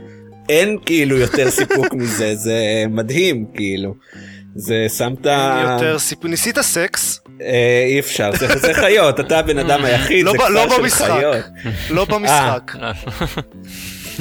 [0.49, 3.95] אין כאילו יותר סיפוק מזה זה מדהים כאילו.
[4.55, 5.25] זה שמת...
[5.63, 7.19] יותר סיפור, ניסית סקס?
[7.41, 11.45] אה, אי אפשר, זה חיות, אתה הבן אדם היחיד, זה לא כפר של חיות.
[11.89, 12.71] לא במשחק.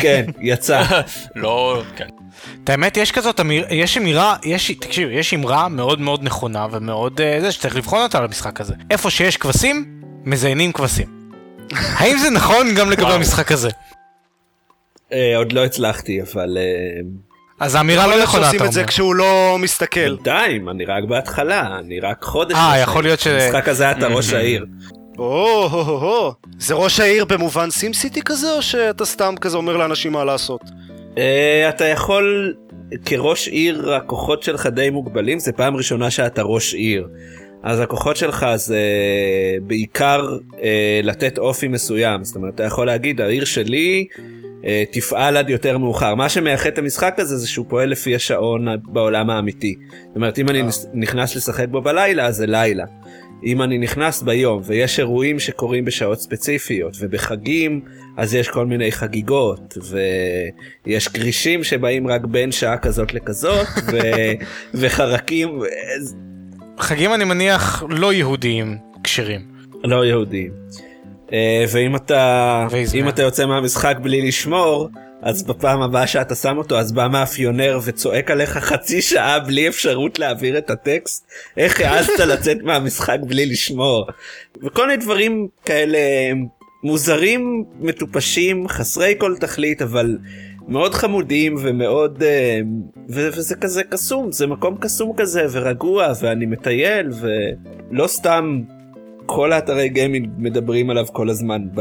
[0.01, 0.83] כן, יצא.
[1.37, 2.09] לא, כן.
[2.65, 7.21] את האמת יש כזאת אמיר, יש אמירה, יש, תקשיב, יש אמרה מאוד מאוד נכונה ומאוד
[7.21, 8.75] uh, זה שצריך לבחון אותה למשחק הזה.
[8.91, 11.31] איפה שיש כבשים, מזיינים כבשים.
[11.99, 13.69] האם זה נכון גם לגבי המשחק הזה?
[15.11, 16.59] Uh, עוד לא הצלחתי, אבל...
[17.63, 18.59] אז האמירה לא נכונה, אתה אומר.
[18.59, 20.01] שעושים את זה כשהוא לא מסתכל.
[20.01, 22.57] בינתיים, אני רק בהתחלה, אני רק חודש.
[22.57, 23.27] אה, יכול להיות ש...
[23.27, 24.67] המשחק הזה אתה ראש העיר.
[25.19, 26.35] או.
[26.59, 30.61] זה ראש העיר במובן סימסיטי כזה, או שאתה סתם כזה אומר לאנשים מה לעשות?
[31.15, 31.19] Uh,
[31.69, 32.55] אתה יכול,
[33.05, 37.09] כראש עיר הכוחות שלך די מוגבלים, זה פעם ראשונה שאתה ראש עיר.
[37.63, 38.81] אז הכוחות שלך זה
[39.63, 40.57] בעיקר uh,
[41.03, 44.07] לתת אופי מסוים, זאת אומרת אתה יכול להגיד העיר שלי
[44.91, 46.15] תפעל עד יותר מאוחר.
[46.15, 49.77] מה שמייחד את המשחק הזה זה שהוא פועל לפי השעון בעולם האמיתי.
[50.07, 50.63] זאת אומרת אם אני
[50.95, 52.85] נכנס לשחק בו בלילה אז זה לילה.
[53.45, 57.81] אם אני נכנס ביום ויש אירועים שקורים בשעות ספציפיות ובחגים
[58.17, 59.79] אז יש כל מיני חגיגות
[60.87, 63.99] ויש כרישים שבאים רק בין שעה כזאת לכזאת ו...
[64.75, 65.59] וחרקים.
[66.79, 69.41] חגים אני מניח לא יהודיים כשרים.
[69.85, 70.53] לא יהודיים.
[71.33, 74.89] אה, ואם אתה אם אתה יוצא מהמשחק בלי לשמור
[75.23, 80.19] אז בפעם הבאה שאתה שם אותו אז בא מאפיונר וצועק עליך חצי שעה בלי אפשרות
[80.19, 81.27] להעביר את הטקסט.
[81.57, 84.07] איך העזת לצאת מהמשחק בלי לשמור?
[84.63, 85.99] וכל מיני דברים כאלה
[86.85, 90.19] מוזרים מטופשים חסרי כל תכלית אבל
[90.69, 92.23] מאוד חמודים ומאוד
[93.09, 98.63] ו- וזה כזה קסום זה מקום קסום כזה ורגוע ואני מטייל ולא סתם
[99.35, 101.81] כל האתרי גיימינג מדברים עליו כל הזמן ב...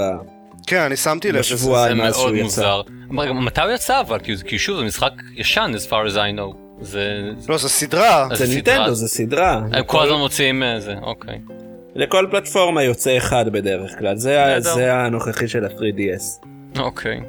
[0.68, 2.82] כן, אני שמתי לב שזה מאוד מוזר.
[3.10, 4.20] מתי הוא יצא אבל?
[4.46, 6.56] כי שוב זה משחק ישן as far as I know.
[6.82, 7.32] זה...
[7.50, 8.28] לא, זה סדרה.
[8.34, 9.62] זה ניטנדו, זה סדרה.
[9.72, 11.40] הם כל הזמן מוציאים זה, אוקיי.
[11.96, 16.48] לכל פלטפורמה יוצא אחד בדרך כלל, זה, זה הנוכחי של ה-3DS.
[16.80, 17.20] אוקיי.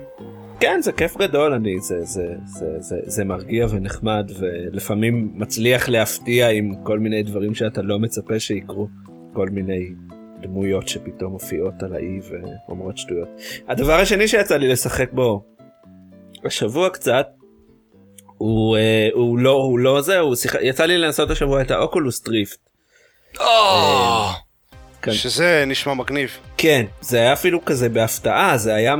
[0.60, 6.48] כן, זה כיף גדול, אני, זה, זה, זה, זה, זה מרגיע ונחמד, ולפעמים מצליח להפתיע
[6.48, 8.88] עם כל מיני דברים שאתה לא מצפה שיקרו.
[9.32, 9.90] כל מיני
[10.40, 12.20] דמויות שפתאום מופיעות על האי
[12.68, 13.28] ואומרות שטויות.
[13.68, 15.44] הדבר השני שיצא לי לשחק בו
[16.44, 17.26] השבוע קצת
[18.38, 20.54] הוא, אה, הוא לא הוא לא זה הוא שיח...
[20.60, 22.58] יצא לי לנסות השבוע את ה Oculus Rift.
[23.40, 24.32] אה,
[25.02, 25.12] כן.
[25.12, 26.30] שזה נשמע מגניב.
[26.56, 28.94] כן זה היה אפילו כזה בהפתעה זה היה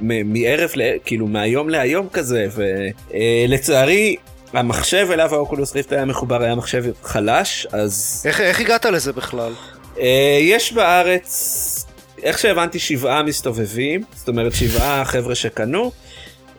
[0.00, 0.70] מערב
[1.04, 4.16] כאילו מהיום להיום כזה ולצערי
[4.54, 8.84] אה, המחשב אליו ה Oculus Rift היה מחובר היה מחשב חלש אז איך, איך הגעת
[8.84, 9.52] לזה בכלל?
[10.00, 11.86] אה, יש בארץ,
[12.22, 15.92] איך שהבנתי, שבעה מסתובבים, זאת אומרת שבעה חבר'ה שקנו,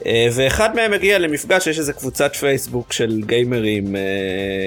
[0.06, 4.02] אה, ואחד מהם הגיע למפגש, יש איזה קבוצת פייסבוק של גיימרים אה,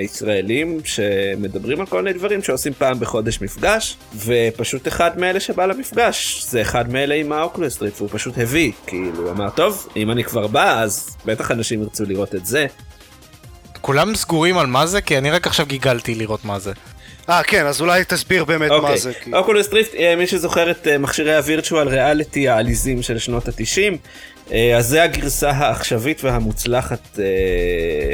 [0.05, 6.45] ישראלים שמדברים על כל מיני דברים שעושים פעם בחודש מפגש, ופשוט אחד מאלה שבא למפגש,
[6.49, 10.25] זה אחד מאלה עם ה Oculus Rift, והוא פשוט הביא, כאילו, אמר, טוב, אם אני
[10.25, 12.67] כבר בא, אז בטח אנשים ירצו לראות את זה.
[13.81, 15.01] כולם סגורים על מה זה?
[15.01, 16.73] כי אני רק עכשיו גיגלתי לראות מה זה.
[17.31, 18.81] אה כן, אז אולי תסביר באמת okay.
[18.81, 19.13] מה זה.
[19.33, 23.97] Oculus Rift, אה, מי שזוכר את אה, מכשירי ה virtual reality העליזים של שנות התשעים,
[24.53, 27.19] אה, אז זה הגרסה העכשווית והמוצלחת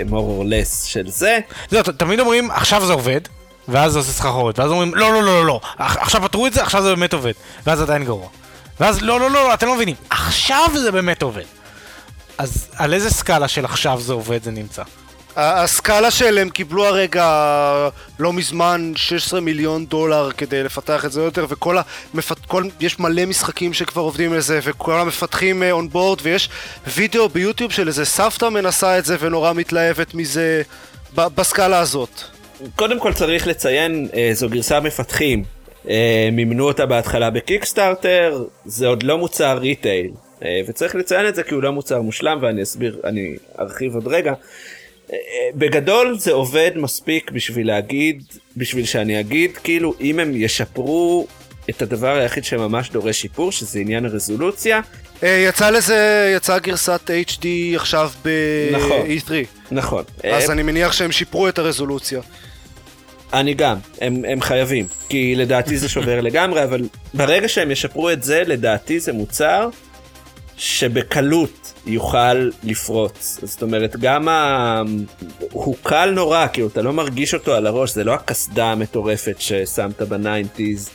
[0.09, 1.39] more or less של זה.
[1.71, 3.21] זהו, תמיד אומרים עכשיו זה עובד,
[3.69, 6.63] ואז זה עושה סחרחורת, ואז אומרים לא לא לא לא לא, עכשיו פתרו את זה,
[6.63, 7.33] עכשיו זה באמת עובד,
[7.67, 8.29] ואז עדיין גרוע.
[8.81, 11.45] ואז לא לא לא, אתם לא מבינים, עכשיו זה באמת עובד.
[12.39, 14.83] אז על איזה סקאלה של עכשיו זה עובד זה נמצא?
[15.37, 21.47] הסקאלה של הם קיבלו הרגע לא מזמן 16 מיליון דולר כדי לפתח את זה יותר
[21.49, 21.77] וכל
[22.15, 22.39] המפת...
[22.47, 22.65] כל...
[22.81, 26.49] יש מלא משחקים שכבר עובדים על זה וכל המפתחים on uh, board ויש
[26.87, 30.63] וידאו ביוטיוב של איזה סבתא מנסה את זה ונורא מתלהבת מזה
[31.15, 32.21] בסקאלה הזאת.
[32.77, 35.45] קודם כל צריך לציין uh, זו גרסה מפתחים
[35.85, 35.89] uh,
[36.33, 40.11] מימנו אותה בהתחלה ב Kickstarter זה עוד לא מוצר retail
[40.69, 44.33] וצריך לציין את זה כי הוא לא מוצר מושלם ואני אסביר אני ארחיב עוד רגע.
[45.55, 48.23] בגדול זה עובד מספיק בשביל להגיד,
[48.57, 51.27] בשביל שאני אגיד, כאילו אם הם ישפרו
[51.71, 54.81] את הדבר היחיד שממש דורש שיפור, שזה עניין הרזולוציה.
[55.23, 59.31] אה, יצא לזה, יצאה גרסת HD עכשיו ב-E3.
[59.71, 60.05] נכון, נכון.
[60.33, 62.21] אז אני מניח שהם שיפרו את הרזולוציה.
[63.33, 66.83] אני גם, הם, הם חייבים, כי לדעתי זה שובר לגמרי, אבל
[67.15, 69.69] ברגע שהם ישפרו את זה, לדעתי זה מוצר
[70.57, 73.39] שבקלות יוכל לפרוץ.
[73.43, 74.83] זאת אומרת, גם ה...
[75.53, 80.03] הוא קל נורא, כאילו, אתה לא מרגיש אותו על הראש, זה לא הקסדה המטורפת ששמת
[80.03, 80.91] בניינטיז.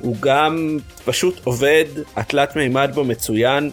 [0.00, 1.84] הוא גם פשוט עובד,
[2.16, 3.70] התלת מימד בו מצוין.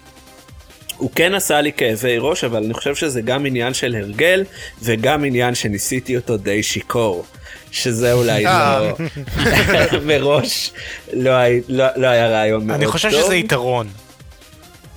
[0.98, 4.44] הוא כן עשה לי כאבי ראש, אבל אני חושב שזה גם עניין של הרגל,
[4.82, 7.26] וגם עניין שניסיתי אותו די שיכור.
[7.72, 8.92] שזה אולי לא, אה.
[10.08, 10.72] מראש
[11.14, 11.32] לא,
[11.68, 12.84] לא, לא היה רעיון מאוד טוב.
[12.84, 13.88] אני חושב שזה יתרון.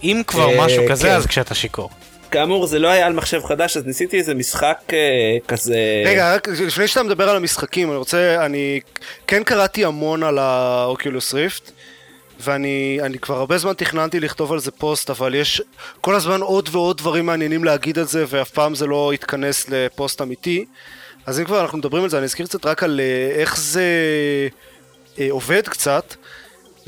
[0.03, 1.15] אם כבר אה, משהו כזה, כן.
[1.15, 1.91] אז כשאתה שיכור.
[2.31, 4.93] כאמור זה לא היה על מחשב חדש אז ניסיתי איזה משחק uh,
[5.49, 8.81] כזה רגע רק לפני שאתה מדבר על המשחקים אני רוצה אני
[9.27, 11.71] כן קראתי המון על האוקולוס ריפט
[12.41, 15.63] ואני כבר הרבה זמן תכננתי לכתוב על זה פוסט אבל יש
[16.01, 20.23] כל הזמן עוד ועוד דברים מעניינים להגיד על זה ואף פעם זה לא יתכנס לפוסט
[20.23, 20.65] אמיתי
[21.27, 23.85] אז אם כבר אנחנו מדברים על זה אני אזכיר קצת רק על uh, איך זה
[25.17, 26.15] uh, עובד קצת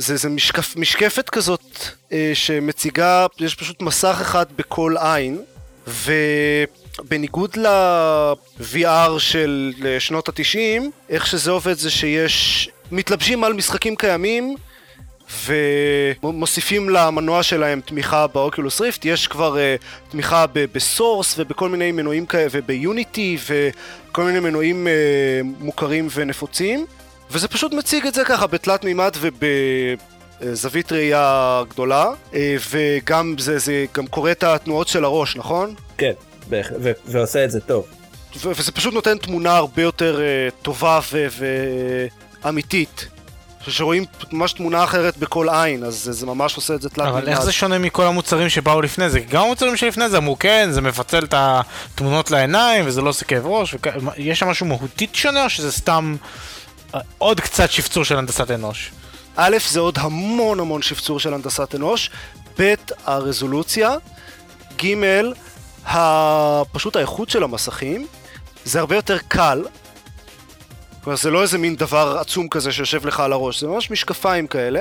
[0.01, 1.79] זה, זה משקף, משקפת כזאת
[2.13, 5.43] אה, שמציגה, יש פשוט מסך אחד בכל עין,
[5.87, 14.57] ובניגוד ל-VR של שנות התשעים, איך שזה עובד זה שיש, מתלבשים על משחקים קיימים
[16.23, 22.49] ומוסיפים למנוע שלהם תמיכה באוקולוס ריפט, יש כבר uh, תמיכה בסורס ובכל מיני מנועים כאלה,
[22.53, 26.87] וביוניטי וכל מיני מנועים uh, מוכרים ונפוצים.
[27.31, 29.17] וזה פשוט מציג את זה ככה בתלת מימד
[30.41, 35.75] ובזווית ראייה גדולה, אה, וגם זה, זה גם קורא את התנועות של הראש, נכון?
[35.99, 36.13] כן,
[36.51, 37.87] ו- ועושה את זה טוב.
[38.37, 41.01] ו- וזה פשוט נותן תמונה הרבה יותר uh, טובה
[42.43, 43.09] ואמיתית.
[43.69, 47.19] שרואים ממש תמונה אחרת בכל עין, אז זה, זה ממש עושה את זה תלת מימד.
[47.19, 49.21] אבל איך זה שונה מכל המוצרים שבאו לפני זה?
[49.21, 53.47] גם המוצרים שלפני זה אמרו כן, זה מפצל את התמונות לעיניים וזה לא עושה כאב
[53.47, 53.87] ראש, וכ...
[54.17, 56.17] יש שם משהו מהותית שונה או שזה סתם
[57.19, 58.91] עוד קצת שפצור של הנדסת אנוש.
[59.37, 62.11] א', זה עוד המון המון שפצור של הנדסת אנוש,
[62.59, 62.75] ב',
[63.07, 63.97] הרזולוציה,
[64.83, 64.95] ג',
[66.73, 68.07] פשוט האיכות של המסכים,
[68.65, 69.65] זה הרבה יותר קל,
[71.05, 74.47] כלומר זה לא איזה מין דבר עצום כזה שיושב לך על הראש, זה ממש משקפיים
[74.47, 74.81] כאלה,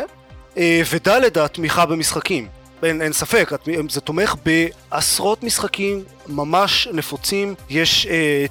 [0.58, 2.48] אה, וד', התמיכה במשחקים.
[2.84, 3.52] אין, אין ספק,
[3.90, 8.08] זה תומך בעשרות משחקים ממש נפוצים, יש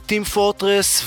[0.06, 1.04] Team uh, Fortress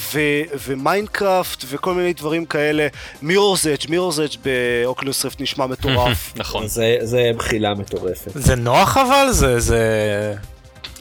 [0.68, 2.88] ו Minecraft וכל מיני דברים כאלה,
[3.22, 6.34] Mirror's Edge, Mirror's Edge ב Oculus Rift נשמע מטורף.
[6.36, 6.68] נכון.
[6.68, 8.32] זה, זה בחילה מטורפת.
[8.36, 9.28] זה נוח אבל?
[9.32, 9.60] זה...
[9.60, 10.34] זה...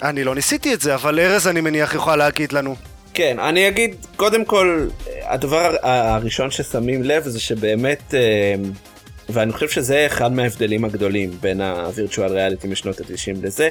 [0.02, 2.76] אני לא ניסיתי את זה, אבל ארז אני מניח יוכל להגיד לנו.
[3.14, 4.88] כן, אני אגיד, קודם כל,
[5.22, 8.14] הדבר הראשון ששמים לב זה שבאמת...
[8.14, 8.89] Uh,
[9.32, 13.68] ואני חושב שזה אחד מההבדלים הגדולים בין ה virtual reality משנות ה-90 לזה.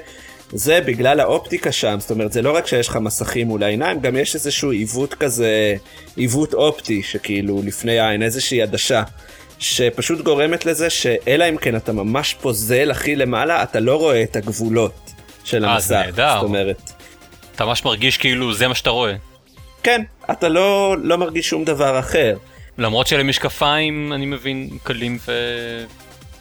[0.51, 4.17] זה בגלל האופטיקה שם, זאת אומרת זה לא רק שיש לך מסכים מול העיניים, גם
[4.17, 5.75] יש איזשהו עיוות כזה,
[6.15, 9.03] עיוות אופטי שכאילו לפני העין, איזושהי עדשה.
[9.59, 14.35] שפשוט גורמת לזה שאלא אם כן אתה ממש פוזל הכי למעלה, אתה לא רואה את
[14.35, 15.11] הגבולות
[15.43, 15.85] של המסך.
[15.85, 16.33] אז נהדר.
[16.33, 16.91] זאת אומרת...
[17.55, 19.13] אתה ממש מרגיש כאילו זה מה שאתה רואה.
[19.83, 22.35] כן, אתה לא, לא מרגיש שום דבר אחר.
[22.79, 25.31] למרות שאלה משקפיים, אני מבין, קלים ו...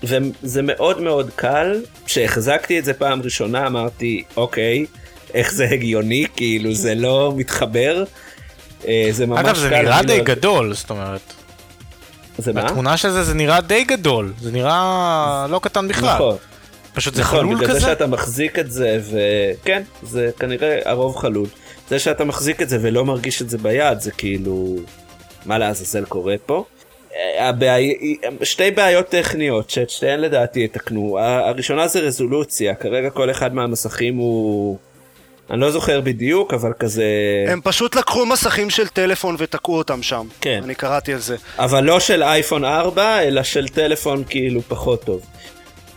[0.02, 4.86] וזה מאוד מאוד קל, כשהחזקתי את זה פעם ראשונה אמרתי, אוקיי,
[5.34, 8.04] איך זה הגיוני, כאילו זה לא מתחבר.
[8.88, 11.20] אה, זה ממש אגב, זה נראה די גדול, זאת אומרת.
[12.38, 12.66] זה מה?
[12.66, 16.14] התמונה של זה זה נראה די גדול, זה נראה לא קטן בכלל.
[16.14, 16.36] נכון.
[16.94, 17.64] פשוט זה נכון, חלול כזה?
[17.64, 21.46] נכון, בגלל זה שאתה מחזיק את זה, וכן, זה כנראה הרוב חלול.
[21.88, 24.76] זה שאתה מחזיק את זה ולא מרגיש את זה ביד, זה כאילו...
[25.46, 26.64] מה לעזאזל קורה פה.
[27.38, 28.16] הבעי...
[28.42, 31.18] שתי בעיות טכניות שאת שתיהן לדעתי יתקנו.
[31.20, 34.78] הראשונה זה רזולוציה, כרגע כל אחד מהמסכים הוא...
[35.50, 37.04] אני לא זוכר בדיוק, אבל כזה...
[37.48, 40.26] הם פשוט לקחו מסכים של טלפון ותקעו אותם שם.
[40.40, 40.60] כן.
[40.64, 41.36] אני קראתי על זה.
[41.58, 45.20] אבל לא של אייפון 4, אלא של טלפון כאילו פחות טוב.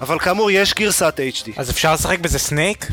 [0.02, 1.52] אבל כאמור, יש גרסת HD.
[1.58, 2.88] אז אפשר לשחק בזה סנייק?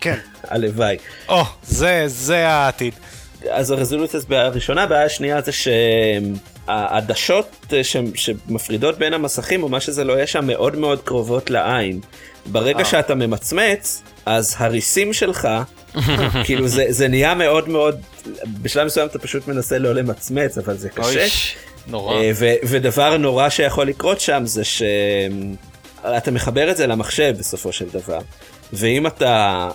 [0.00, 0.18] כן.
[0.44, 0.96] הלוואי.
[1.28, 2.94] או, oh, זה, זה העתיד.
[3.50, 7.72] אז הרזולוציה הראשונה, הבעיה השנייה זה שהעדשות
[8.14, 12.00] שמפרידות בין המסכים או מה שזה לא יהיה שם מאוד מאוד קרובות לעין.
[12.46, 12.84] ברגע אה.
[12.84, 15.48] שאתה ממצמץ, אז הריסים שלך,
[16.44, 18.00] כאילו זה, זה נהיה מאוד מאוד,
[18.62, 21.02] בשלב מסוים אתה פשוט מנסה לא למצמץ, אבל זה קשה.
[21.02, 22.14] אויש, נורא.
[22.14, 27.86] אה, ו, ודבר נורא שיכול לקרות שם זה שאתה מחבר את זה למחשב בסופו של
[27.92, 28.18] דבר.
[28.72, 29.70] ואם אתה אה,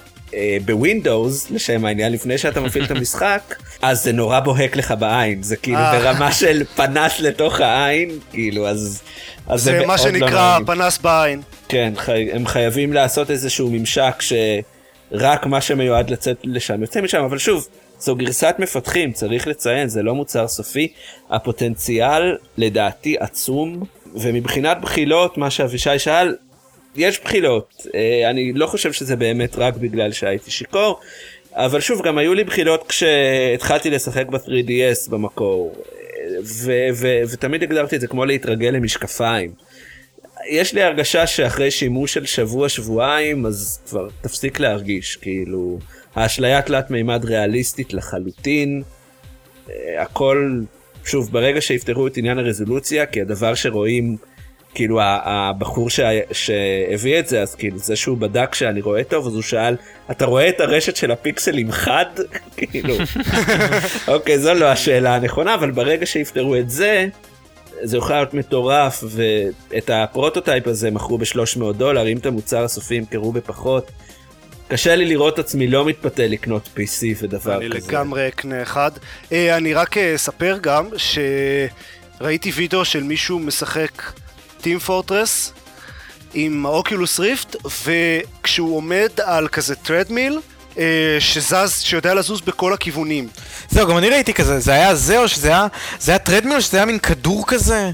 [0.66, 5.56] בווינדוס לשם העניין לפני שאתה מפעיל את המשחק אז זה נורא בוהק לך בעין זה
[5.56, 6.00] כאילו אה.
[6.00, 9.02] ברמה של פנס לתוך העין כאילו אז.
[9.48, 11.42] אז זה, זה מה לא שנקרא לא פנס בעין.
[11.70, 17.38] כן חי, הם חייבים לעשות איזשהו ממשק שרק מה שמיועד לצאת לשם יוצא משם אבל
[17.38, 17.68] שוב
[18.00, 20.94] זו גרסת מפתחים צריך לציין זה לא מוצר סופי
[21.30, 23.84] הפוטנציאל לדעתי עצום
[24.16, 26.36] ומבחינת בחילות מה שאבישי שאל
[26.98, 31.00] יש בחילות, אה, אני לא חושב שזה באמת רק בגלל שהייתי שיכור,
[31.54, 35.76] אבל שוב, גם היו לי בחילות כשהתחלתי לשחק ב-3DS במקור,
[36.44, 39.52] ו- ו- ותמיד הגדרתי את זה כמו להתרגל למשקפיים.
[40.50, 45.80] יש לי הרגשה שאחרי שימוש של שבוע-שבועיים, אז כבר תפסיק להרגיש, כאילו,
[46.16, 48.84] האשליה תלת מימד ריאליסטית לחלוטין,
[49.70, 50.60] אה, הכל,
[51.06, 54.18] שוב, ברגע שיפתרו את עניין הרזולוציה, כי הדבר שרואים,
[54.74, 56.00] כאילו הבחור ש...
[56.32, 59.76] שהביא את זה, אז כאילו זה שהוא בדק שאני רואה טוב, אז הוא שאל,
[60.12, 62.06] אתה רואה את הרשת של הפיקסלים חד?
[62.72, 62.96] כאילו,
[64.08, 67.08] אוקיי, זו לא השאלה הנכונה, אבל ברגע שיפתרו את זה,
[67.84, 72.96] זה יוכל להיות מטורף, ואת ה prototype הזה מכרו ב-300 דולר, אם את המוצר הסופי
[72.96, 73.92] ימכרו בפחות.
[74.68, 77.78] קשה לי לראות עצמי לא מתפתה לקנות PC ודבר אני כזה.
[77.78, 78.92] אני לגמרי אקנה אחד.
[79.32, 83.92] אה, אני רק אה, אספר גם שראיתי וידאו של מישהו משחק
[84.62, 85.54] Team Fortress
[86.34, 90.40] עם ה Oculus Rift, וכשהוא עומד על כזה treadmill,
[90.78, 93.28] אה, שזז, שיודע לזוז בכל הכיוונים.
[93.70, 95.68] זהו, גם אני ראיתי כזה, זה היה זה או שזה היה,
[96.00, 97.92] זה היה treadmill או שזה היה מין כדור כזה?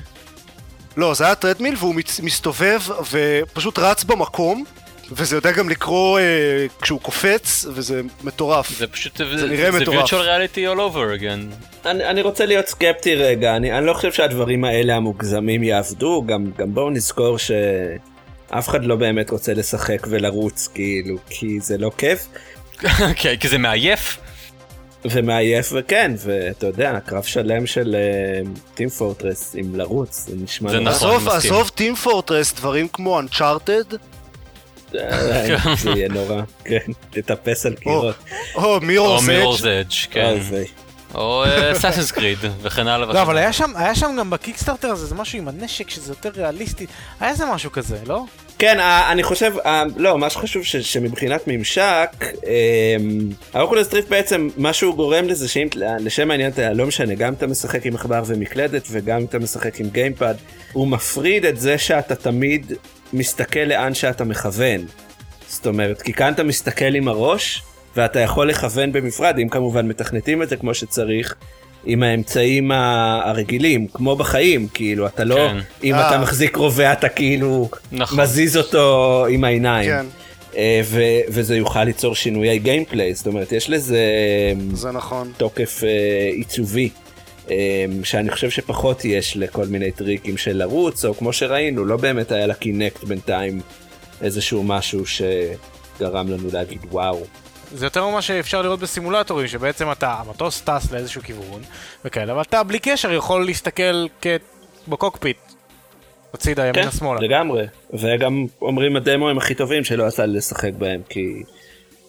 [0.97, 4.63] לא, זה היה treadmill והוא מסתובב ופשוט רץ במקום.
[5.11, 8.77] וזה יודע גם לקרוא אה, כשהוא קופץ, וזה מטורף.
[8.77, 10.09] זה פשוט, זה, זה נראה זה מטורף.
[10.09, 11.55] זה virtual reality all over again.
[11.85, 16.51] אני, אני רוצה להיות סקפטי רגע, אני, אני לא חושב שהדברים האלה המוגזמים יעבדו, גם,
[16.57, 22.27] גם בואו נזכור שאף אחד לא באמת רוצה לשחק ולרוץ, כאילו, כי זה לא כיף.
[23.15, 24.17] כן, כי זה מעייף.
[25.11, 27.95] ומעייף וכן, ואתה יודע, קרב שלם של
[28.73, 30.71] טים uh, פורטרס עם לרוץ, זה נשמע...
[30.71, 33.95] זה נכון, עזוב טים פורטרס, דברים כמו Uncharted,
[35.75, 36.77] זה יהיה נורא, כן,
[37.09, 38.15] תטפס על קירות.
[38.55, 40.37] או מירור's אדג', כן.
[41.15, 43.13] או אסאסינס אה, קריד וכן הלאה.
[43.13, 46.29] לא, אבל היה שם, היה שם גם בקיקסטארטר הזה, זה משהו עם הנשק שזה יותר
[46.35, 46.85] ריאליסטי,
[47.19, 48.23] היה איזה משהו כזה, לא?
[48.59, 48.79] כן,
[49.11, 49.53] אני חושב,
[49.95, 52.25] לא, מה שחשוב שמבחינת ממשק,
[53.53, 57.85] האוקולוס דריפט בעצם, מה שהוא גורם לזה שאם, לשם העניין, לא משנה, גם אתה משחק
[57.85, 60.35] עם עכבר ומקלדת וגם אתה משחק עם גיימפד,
[60.73, 62.73] הוא מפריד את זה שאתה תמיד
[63.13, 64.81] מסתכל לאן שאתה מכוון.
[65.47, 67.63] זאת אומרת, כי כאן אתה מסתכל עם הראש,
[67.95, 71.35] ואתה יכול לכוון במפרד, אם כמובן מתכנתים את זה כמו שצריך,
[71.85, 75.57] עם האמצעים הרגילים, כמו בחיים, כאילו, אתה לא, כן.
[75.83, 76.21] אם אתה אה.
[76.21, 78.19] מחזיק רובה, אתה כאילו נכון.
[78.19, 79.89] מזיז אותו עם העיניים.
[79.89, 80.05] כן.
[80.57, 83.99] אה, ו- וזה יוכל ליצור שינויי גיימפליי, זאת אומרת, יש לזה
[84.73, 85.31] זה נכון.
[85.37, 85.85] תוקף uh,
[86.35, 86.89] עיצובי.
[88.03, 92.47] שאני חושב שפחות יש לכל מיני טריקים של לרוץ, או כמו שראינו, לא באמת היה
[92.47, 93.61] לקינקט בינתיים
[94.21, 97.23] איזשהו משהו שגרם לנו להגיד וואו.
[97.73, 101.61] זה יותר ממה שאפשר לראות בסימולטורים, שבעצם אתה, המטוס טס לאיזשהו כיוון
[102.05, 104.27] וכאלה, אבל אתה בלי קשר יכול להסתכל כ...
[104.87, 105.37] בקוקפיט,
[106.33, 107.21] הצידה ימינה כן, שמאלה.
[107.21, 111.43] לגמרי, וגם אומרים הדמו הם הכי טובים שלא יצא לי לשחק בהם, כי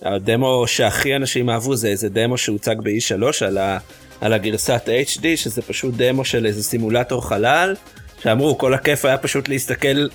[0.02, 3.78] הדמו שהכי אנשים אהבו זה איזה דמו שהוצג ב-E3 על, ה...
[4.20, 7.74] על הגרסת HD, שזה פשוט דמו של איזה סימולטור חלל,
[8.22, 10.06] שאמרו כל הכיף היה פשוט להסתכל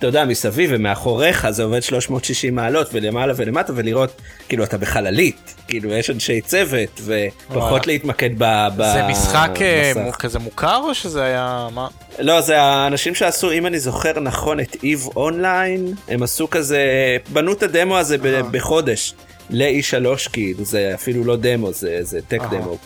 [0.00, 5.92] אתה יודע, מסביב ומאחוריך זה עובד 360 מעלות ולמעלה ולמטה ולראות, כאילו אתה בחללית, כאילו
[5.92, 8.70] יש אנשי צוות ופחות להתמקד ב...
[8.78, 11.68] זה משחק אה, כזה מוכר או שזה היה...
[11.74, 11.88] מה?
[12.18, 16.86] לא, זה האנשים שעשו, אם אני זוכר נכון, את איב אונליין, הם עשו כזה,
[17.32, 18.16] בנו את הדמו הזה
[18.50, 19.14] בחודש
[19.50, 22.76] ל-E3 כאילו, זה אפילו לא דמו, זה טק דמו.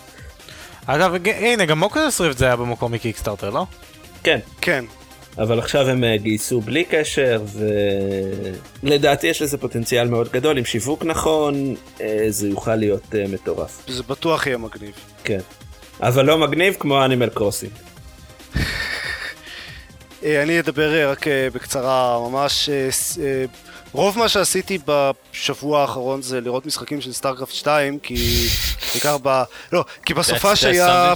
[0.86, 3.66] אגב, הנה, גם Oculus Rift זה היה במקום מ Kickstarter, לא?
[4.22, 4.38] כן.
[4.60, 4.84] כן.
[5.38, 7.42] אבל עכשיו הם אה, גייסו בלי קשר
[8.82, 13.82] ולדעתי יש לזה פוטנציאל מאוד גדול עם שיווק נכון אה, זה יוכל להיות אה, מטורף.
[13.88, 14.94] זה בטוח יהיה מגניב.
[15.24, 15.40] כן.
[16.00, 17.72] אבל לא מגניב כמו Animal Crossing.
[20.22, 22.70] אני אדבר רק בקצרה ממש.
[23.94, 28.46] רוב מה שעשיתי בשבוע האחרון זה לראות משחקים של StarCraft 2 כי
[28.92, 29.42] בעיקר ב...
[29.72, 31.14] לא, כי בסופ"ש היה...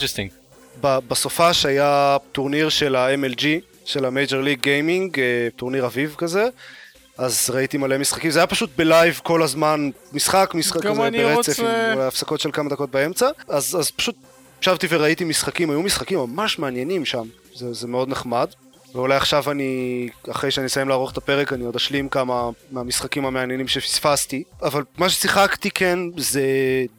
[0.80, 3.44] בסופ"ש היה טורניר של ה-MLG
[3.84, 5.18] של ה Major League Gaming,
[5.56, 6.48] טורניר אביב כזה.
[7.18, 11.58] אז ראיתי מלא משחקים, זה היה פשוט ב live כל הזמן, משחק, משחק כזה ברצף,
[11.60, 11.92] רוצה...
[11.92, 14.16] עם הפסקות של כמה דקות באמצע, אז, אז פשוט
[14.62, 18.48] ישבתי וראיתי משחקים, היו משחקים ממש מעניינים שם, זה, זה מאוד נחמד.
[18.94, 23.68] ואולי עכשיו אני, אחרי שאני אסיים לערוך את הפרק, אני עוד אשלים כמה מהמשחקים המעניינים
[23.68, 24.42] שפספסתי.
[24.62, 26.42] אבל מה ששיחקתי כן זה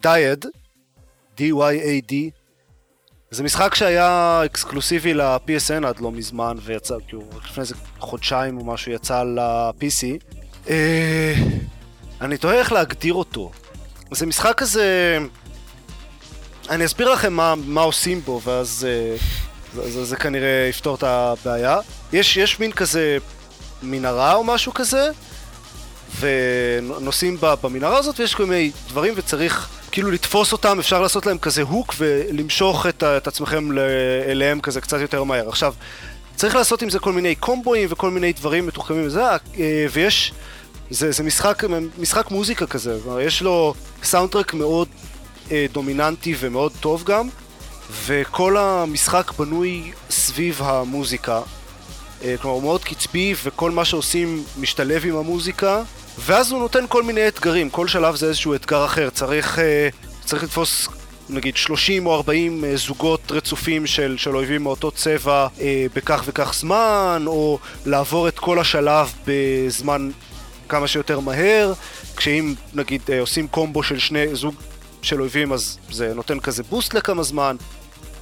[0.02, 0.46] דייד,
[1.38, 2.14] D-Y-A-D,
[3.30, 8.92] זה משחק שהיה אקסקלוסיבי ל-PSN עד לא מזמן, ויצא, כאילו, לפני איזה חודשיים או משהו
[8.92, 10.24] יצא ל-PC.
[10.68, 11.34] אה,
[12.20, 13.50] אני תוהה איך להגדיר אותו.
[14.10, 15.18] זה משחק כזה...
[16.70, 19.16] אני אסביר לכם מה, מה עושים בו, ואז אה,
[19.74, 21.78] זה, זה, זה כנראה יפתור את הבעיה.
[22.12, 23.18] יש, יש מין כזה
[23.82, 25.10] מנהרה או משהו כזה,
[26.20, 29.68] ונוסעים במנהרה הזאת, ויש כל מיני דברים, וצריך...
[29.92, 33.68] כאילו לתפוס אותם, אפשר לעשות להם כזה הוק ולמשוך את, את עצמכם
[34.26, 35.48] אליהם כזה קצת יותר מהר.
[35.48, 35.74] עכשיו,
[36.36, 39.22] צריך לעשות עם זה כל מיני קומבואים וכל מיני דברים מתוחכמים וזה,
[39.92, 40.32] ויש,
[40.90, 41.62] זה, זה משחק,
[41.98, 44.88] משחק מוזיקה כזה, יש לו סאונדטרק מאוד
[45.72, 47.28] דומיננטי ומאוד טוב גם,
[48.06, 51.40] וכל המשחק בנוי סביב המוזיקה.
[52.20, 55.82] כלומר, הוא מאוד קצבי, וכל מה שעושים משתלב עם המוזיקה,
[56.18, 59.58] ואז הוא נותן כל מיני אתגרים, כל שלב זה איזשהו אתגר אחר, צריך,
[60.24, 60.88] צריך לתפוס
[61.32, 66.54] נגיד 30 או 40 אה, זוגות רצופים של, של אויבים מאותו צבע אה, בכך וכך
[66.54, 70.10] זמן, או לעבור את כל השלב בזמן
[70.68, 71.72] כמה שיותר מהר,
[72.16, 74.54] כשאם נגיד אה, עושים קומבו של שני זוג
[75.02, 77.56] של אויבים אז זה נותן כזה בוסט לכמה זמן.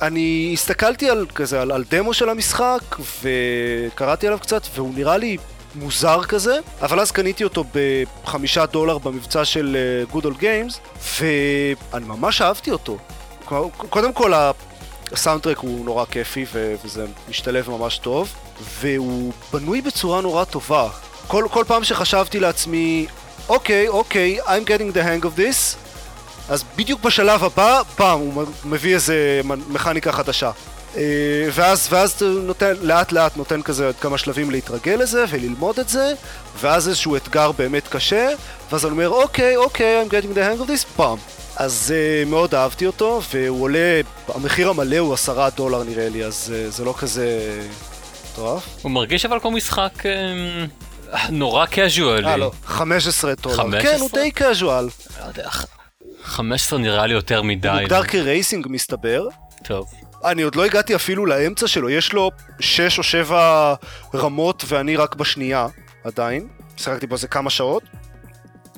[0.03, 2.80] אני הסתכלתי על כזה, על, על דמו של המשחק,
[3.22, 5.36] וקראתי עליו קצת, והוא נראה לי
[5.74, 7.64] מוזר כזה, אבל אז קניתי אותו
[8.24, 9.76] בחמישה דולר במבצע של
[10.12, 12.99] Good Old Games, ואני ממש אהבתי אותו.
[13.90, 14.32] קודם כל,
[15.12, 18.32] הסאונדטרק הוא נורא כיפי וזה משתלב ממש טוב,
[18.80, 20.88] והוא בנוי בצורה נורא טובה.
[21.26, 23.07] כל, כל פעם שחשבתי לעצמי,
[23.49, 25.76] אוקיי, אוקיי, I'm getting the hang of this,
[26.49, 30.51] אז בדיוק בשלב הבא, פעם, הוא מביא איזה מכניקה חדשה.
[30.96, 31.03] אה,
[31.53, 36.12] ואז, ואז נותן, לאט לאט נותן כזה עוד כמה שלבים להתרגל לזה וללמוד את זה,
[36.61, 38.28] ואז איזשהו אתגר באמת קשה,
[38.72, 41.18] ואז אני אומר, אוקיי, אוקיי, I'm getting the hang of this, פעם.
[41.57, 46.53] אז uh, מאוד אהבתי אותו, והוא עולה, המחיר המלא הוא עשרה דולר נראה לי, אז
[46.53, 47.51] uh, זה לא כזה
[48.32, 48.62] מטורף.
[48.82, 49.92] הוא מרגיש אבל כמו משחק
[51.30, 52.26] נורא קאז'ואלי.
[52.26, 53.57] אה, לא, 15 דולר.
[53.57, 53.92] 15?
[53.92, 54.88] כן, הוא די קאז'ואל.
[56.28, 57.68] 15 נראה לי יותר מדי.
[57.68, 59.26] הוא מוגדר כרייסינג מסתבר.
[59.64, 59.90] טוב.
[60.24, 63.74] אני עוד לא הגעתי אפילו לאמצע שלו, יש לו 6 או 7
[64.14, 65.66] רמות ואני רק בשנייה,
[66.04, 66.48] עדיין.
[66.76, 67.82] שיחקתי בו איזה כמה שעות.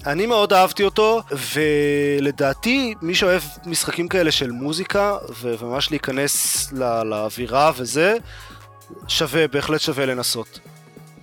[0.07, 1.23] אני מאוד אהבתי אותו,
[1.55, 8.17] ולדעתי, מי שאוהב משחקים כאלה של מוזיקה, וממש להיכנס לא, לאווירה וזה,
[9.09, 10.59] שווה, בהחלט שווה לנסות.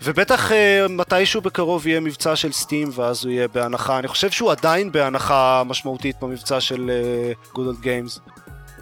[0.02, 0.54] ובטח uh,
[0.89, 5.64] מתישהו בקרוב יהיה מבצע של סטים ואז הוא יהיה בהנחה, אני חושב שהוא עדיין בהנחה
[5.66, 6.91] משמעותית במבצע של
[7.54, 8.20] uh, Good Old Games.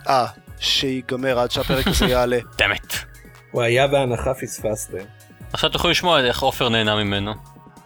[0.10, 0.26] אה,
[0.60, 2.38] שיגמר עד שהפרק הזה יעלה.
[2.60, 2.94] דמת.
[3.52, 4.98] הוא היה בהנחה פספסתם.
[5.54, 7.34] עכשיו תוכלו לשמוע איך עופר נהנה ממנו.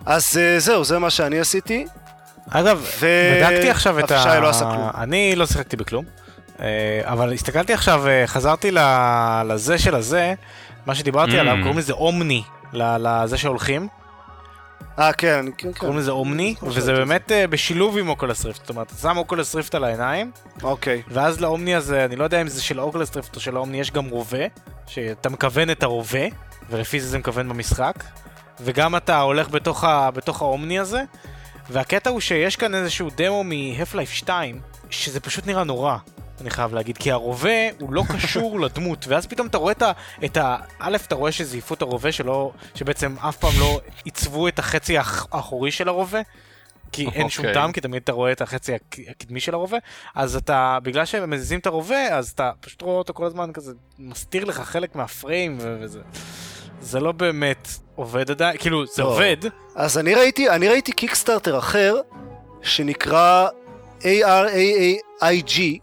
[0.05, 1.85] אז uh, זהו, זה מה שאני עשיתי.
[2.49, 3.07] אגב, ו...
[3.35, 4.39] בדקתי עכשיו את ה...
[4.39, 4.89] לא עשה כלום.
[4.97, 6.05] אני לא שיחקתי בכלום.
[7.03, 8.71] אבל הסתכלתי עכשיו, חזרתי
[9.45, 10.33] לזה של הזה,
[10.85, 11.39] מה שדיברתי mm.
[11.39, 12.43] עליו, קוראים לזה Omni,
[12.73, 13.87] לזה שהולכים.
[14.99, 15.79] אה, כן, כן, כן.
[15.79, 18.59] קוראים לזה Omni, וזה באמת uh, בשילוב עם Oculus Rift.
[18.59, 20.31] זאת אומרת, אתה שם Oculus Rift על העיניים,
[20.63, 21.01] אוקיי.
[21.07, 23.59] ואז ל Omni הזה, אני לא יודע אם זה של Oculus Rift או של ה
[23.59, 24.45] Omni, יש גם רובה,
[24.87, 26.25] שאתה מכוון את הרובה,
[26.69, 28.03] ולפי זה זה מכוון במשחק,
[28.61, 31.03] וגם אתה הולך בתוך, ה, בתוך ה Omni הזה,
[31.69, 34.59] והקטע הוא שיש כאן איזשהו דמו מ-Half-Life 2,
[34.89, 35.97] שזה פשוט נראה נורא.
[36.41, 39.91] אני חייב להגיד, כי הרובה הוא לא קשור לדמות, ואז פתאום אתה רואה את ה...
[40.25, 42.51] את ה א', אתה רואה שזייפו את הרובה שלא...
[42.75, 46.21] שבעצם אף פעם לא עיצבו את החצי האחורי של הרובה.
[46.91, 47.29] כי אין okay.
[47.29, 47.61] שום אוקיי.
[47.61, 48.73] טעם, כי תמיד אתה רואה את החצי
[49.09, 49.77] הקדמי של הרובה,
[50.15, 53.73] אז אתה, בגלל שהם מזיזים את הרובה, אז אתה פשוט רואה אותו כל הזמן כזה,
[53.99, 55.99] מסתיר לך חלק מהפריים וזה.
[56.81, 59.07] זה לא באמת עובד עדיין, כאילו, זה לא.
[59.07, 59.37] עובד.
[59.75, 61.95] אז אני ראיתי, אני ראיתי קיקסטארטר אחר,
[62.61, 63.47] שנקרא
[64.01, 65.79] ARAAIG,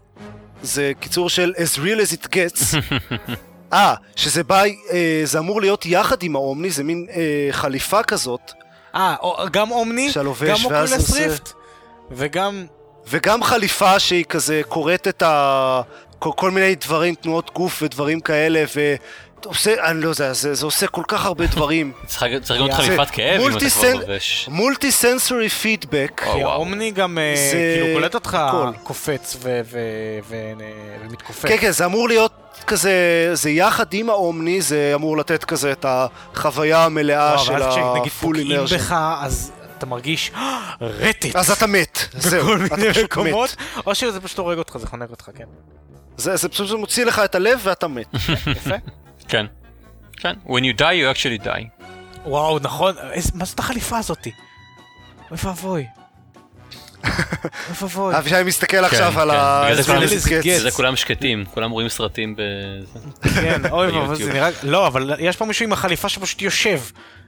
[0.61, 2.75] זה קיצור של as real as it gets.
[3.73, 8.51] אה, שזה בא, אה, זה אמור להיות יחד עם האומני, זה מין אה, חליפה כזאת.
[8.95, 9.15] אה,
[9.51, 10.09] גם אומני,
[10.47, 11.49] גם אוקולס ריפט,
[12.11, 12.65] וגם...
[13.09, 15.81] וגם חליפה שהיא כזה קוראת את ה...
[16.19, 18.95] כל, כל מיני דברים, תנועות גוף ודברים כאלה, ו...
[19.45, 21.91] עושה, אני לא יודע, זה, זה עושה כל כך הרבה דברים.
[22.07, 24.49] צריך להיות חליפת כאב אם אתה כבר לובש.
[24.51, 26.21] multi sensory feedback.
[26.33, 27.75] כי ה Omni גם אה, זה...
[27.81, 28.37] כאילו קולט אותך
[28.83, 29.37] קופץ
[30.29, 31.45] ומתכופף.
[31.45, 32.31] כן, כן, זה אמור להיות
[32.67, 32.91] כזה,
[33.33, 37.65] זה יחד עם ה Omni, זה אמור לתת כזה את החוויה המלאה של ה full
[37.65, 37.99] immersion.
[37.99, 40.31] נגיד פוגעים בך, אז אתה מרגיש
[40.81, 41.35] רטט.
[41.35, 41.99] אז אתה מת.
[42.17, 43.55] זהו, אתה פשוט מת.
[43.85, 45.45] או שזה פשוט הורג אותך, זה חונק אותך, כן.
[46.17, 48.07] זה פשוט מוציא לך את הלב ואתה מת.
[48.57, 48.75] יפה.
[49.27, 49.45] כן.
[50.17, 50.33] כן.
[50.45, 51.87] When you die, you actually die.
[52.25, 52.95] וואו, נכון.
[53.33, 54.31] מה זאת החליפה הזאתי?
[55.31, 55.85] אוי ואבוי.
[57.03, 57.09] אוי
[57.81, 58.17] ואבוי.
[58.17, 59.37] אבישי מסתכל עכשיו כן, על כן.
[59.37, 60.59] ה...
[60.59, 62.41] זה כולם שקטים, כולם רואים סרטים ב...
[63.35, 64.49] כן, אוי ואבוי, זה נראה...
[64.63, 66.79] לא, אבל יש פה מישהו עם החליפה שפשוט יושב.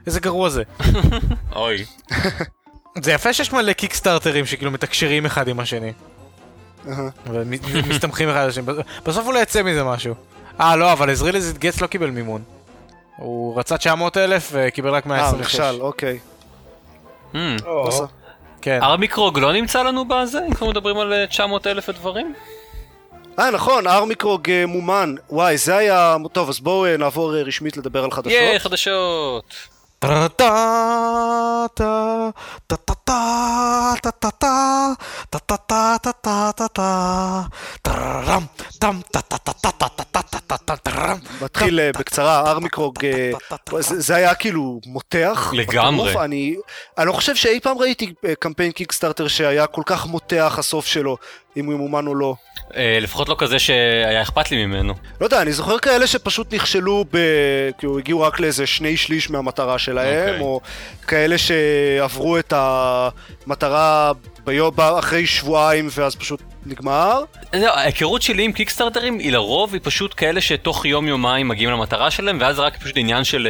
[0.08, 0.64] איזה גרוע זה.
[1.56, 1.86] אוי.
[3.04, 5.94] זה יפה שיש מלא קיקסטארטרים שכאילו מתקשרים אחד עם השני.
[7.26, 8.64] ומסתמכים אחד על השני.
[9.06, 10.16] בסוף אולי יצא מזה משהו.
[10.62, 12.42] אה, לא, אבל עזרי לזיט גץ לא קיבל מימון.
[13.18, 15.60] הוא רצה 900 אלף וקיבל רק 126.
[15.60, 16.20] אה, נכשל, אוקיי.
[17.34, 17.38] Hmm.
[18.62, 18.80] כן.
[18.84, 20.40] ארמיקרוג לא נמצא לנו בזה?
[20.40, 22.34] אם אנחנו מדברים על 900 אה, אלף ודברים?
[23.40, 25.16] אה, נכון, ארמיקרוג מומן.
[25.30, 26.16] וואי, זה היה...
[26.32, 28.32] טוב, אז בואו נעבור רשמית לדבר על חדשות.
[28.32, 29.54] ייי, חדשות.
[41.42, 42.98] מתחיל בקצרה, ארמיקרוג,
[43.80, 45.52] זה היה כאילו מותח.
[45.54, 46.14] לגמרי.
[46.24, 46.56] אני
[47.08, 51.18] לא חושב שאי פעם ראיתי קמפיין קיקסטארטר שהיה כל כך מותח הסוף שלו,
[51.58, 52.36] אם הוא ימומן או לא.
[52.78, 54.94] לפחות לא כזה שהיה אכפת לי ממנו.
[55.22, 57.06] לא יודע, אני זוכר כאלה שפשוט נכשלו,
[57.78, 60.62] כאילו הגיעו רק לאיזה שני שליש מהמטרה שלהם, או
[61.08, 64.12] כאלה שעברו את המטרה
[65.00, 67.24] אחרי שבועיים ואז פשוט נגמר.
[67.54, 72.38] ההיכרות שלי עם קיקסטארטרים היא לרוב היא פשוט כאלה שתוך יום יומיים מגיעים למטרה שלהם
[72.42, 73.48] ואז זה רק פשוט עניין של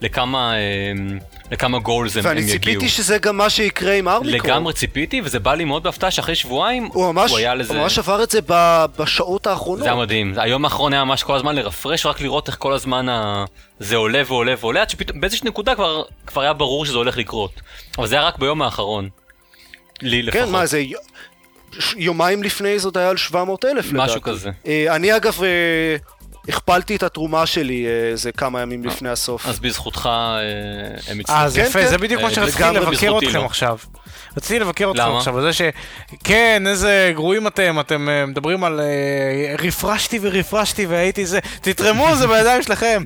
[0.00, 0.52] לכמה
[1.50, 2.36] לכמה גולס הם יגיעו.
[2.36, 4.48] ואני ציפיתי שזה גם מה שיקרה עם ארמיקרו.
[4.48, 7.74] לגמרי ציפיתי וזה בא לי מאוד בהפתעה שאחרי שבועיים הוא, ממש, הוא היה לזה.
[7.74, 8.40] הוא ממש עבר את זה
[8.98, 9.78] בשעות האחרונות.
[9.84, 10.34] זה היה מדהים.
[10.36, 13.44] היום האחרון היה ממש כל הזמן לרפרש רק לראות איך כל הזמן ה...
[13.78, 17.60] זה עולה ועולה ועולה עד שפתאום באיזושהי נקודה כבר, כבר היה ברור שזה הולך לקרות.
[17.98, 19.08] אבל זה היה רק ביום האחרון.
[20.02, 20.42] לי לפחות.
[20.42, 20.82] כן, מה זה...
[21.96, 24.04] יומיים לפני זה עוד היה על 700 אלף לדעתי.
[24.04, 24.50] משהו כזה.
[24.88, 25.38] אני אגב
[26.48, 29.46] הכפלתי את התרומה שלי איזה כמה ימים לפני הסוף.
[29.46, 30.08] אז בזכותך
[31.08, 31.40] הם הצליחו.
[31.40, 33.78] אז יפה, זה בדיוק מה שרציתי לבקר אתכם עכשיו.
[34.36, 35.62] רציתי לבקר אתכם עכשיו, על זה ש...
[36.24, 38.80] כן, איזה גרועים אתם, אתם מדברים על...
[39.58, 41.38] רפרשתי ורפרשתי והייתי זה...
[41.60, 43.02] תתרמו, זה בידיים שלכם.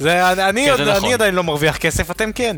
[0.00, 2.56] אני עדיין לא מרוויח כסף, אתם כן.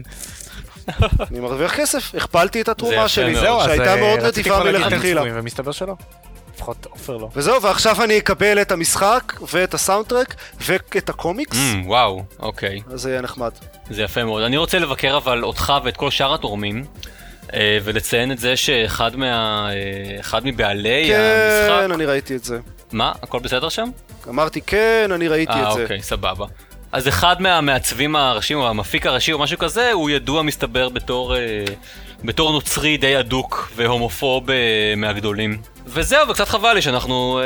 [1.30, 5.22] אני מרוויח כסף, הכפלתי את התרומה שלי, שהייתה מאוד נדיבה מלכתחילה.
[5.24, 5.95] ומסתבר שלא.
[6.55, 7.28] לפחות עופר לא.
[7.35, 11.57] וזהו, ועכשיו אני אקבל את המשחק, ואת הסאונדטרק, ואת הקומיקס.
[11.57, 12.80] Mm, וואו, אוקיי.
[12.93, 13.51] אז זה יהיה נחמד.
[13.91, 14.43] זה יפה מאוד.
[14.43, 16.85] אני רוצה לבקר אבל אותך ואת כל שאר התורמים,
[17.57, 19.68] ולציין את זה שאחד מה...
[20.20, 21.85] אחד מבעלי כן, המשחק...
[21.87, 22.59] כן, אני ראיתי את זה.
[22.93, 23.12] מה?
[23.22, 23.89] הכל בסדר שם?
[24.28, 25.80] אמרתי כן, אני ראיתי את זה.
[25.80, 26.47] אה, אוקיי, סבבה.
[26.95, 31.65] אז אחד מהמעצבים הראשיים, או המפיק הראשי, או משהו כזה, הוא ידוע מסתבר בתור, אה,
[32.25, 34.57] בתור נוצרי די אדוק והומופוב אה,
[34.97, 35.59] מהגדולים.
[35.87, 37.39] וזהו, וקצת חבל לי שאנחנו...
[37.39, 37.45] אה,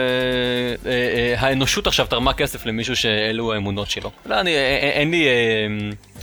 [0.91, 4.11] אה, אה, האנושות עכשיו תרמה כסף למישהו שאלו האמונות שלו.
[4.27, 5.27] לא, אני, אה, אין לי...
[5.27, 5.67] אה,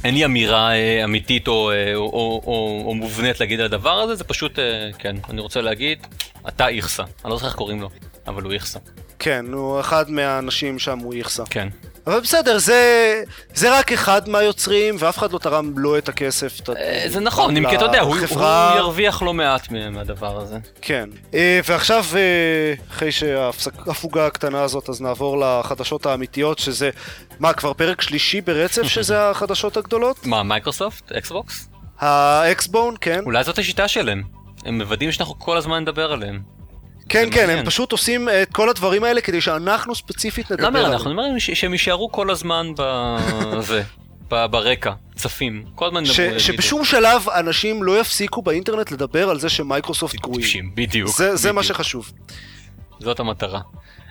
[0.04, 4.00] אין לי אמירה אה, אמיתית או, אה, או, או, או, או מובנית להגיד על הדבר
[4.00, 6.08] הזה, זה פשוט, אה, כן, אני רוצה להגיד,
[6.48, 7.04] אתה איכסה.
[7.04, 7.90] אני לא זוכר איך קוראים לו,
[8.28, 8.80] אבל הוא איכסה.
[9.20, 11.44] כן, הוא אחד מהאנשים שם, הוא איכסה.
[11.50, 11.68] כן.
[12.08, 16.58] אבל בסדר, זה, זה רק אחד מהיוצרים, ואף אחד לא תרם לו את הכסף.
[17.08, 20.58] זה נכון, אם כי אתה יודע, הוא, הוא ירוויח לא מעט מהדבר הזה.
[20.82, 21.10] כן.
[21.66, 22.06] ועכשיו,
[22.91, 26.89] אחרי שההפוגה הקטנה הזאת, אז נעבור לחדשות האמיתיות, שזה,
[27.39, 30.26] מה, כבר פרק שלישי ברצף שזה החדשות הגדולות?
[30.26, 31.12] מה, מייקרוסופט?
[31.12, 31.70] אקסבוקס?
[31.99, 33.20] האקסבון, כן.
[33.26, 34.24] אולי זאת השיטה שלהם.
[34.66, 36.55] הם מוודאים שאנחנו כל הזמן נדבר עליהם.
[37.10, 40.86] כן, כן, הם פשוט עושים את כל הדברים האלה כדי שאנחנו ספציפית נדבר עליהם.
[40.86, 43.84] למה אנחנו אומרים שהם יישארו כל הזמן בזה,
[44.30, 46.24] ברקע, צפים, כל הזמן נדבר.
[46.24, 46.39] עליהם.
[46.39, 50.72] שבשום שלב אנשים לא יפסיקו באינטרנט לדבר על זה שמייקרוסופט גרועים.
[50.76, 51.22] בדיוק.
[51.34, 52.12] זה מה שחשוב.
[52.99, 53.60] זאת המטרה.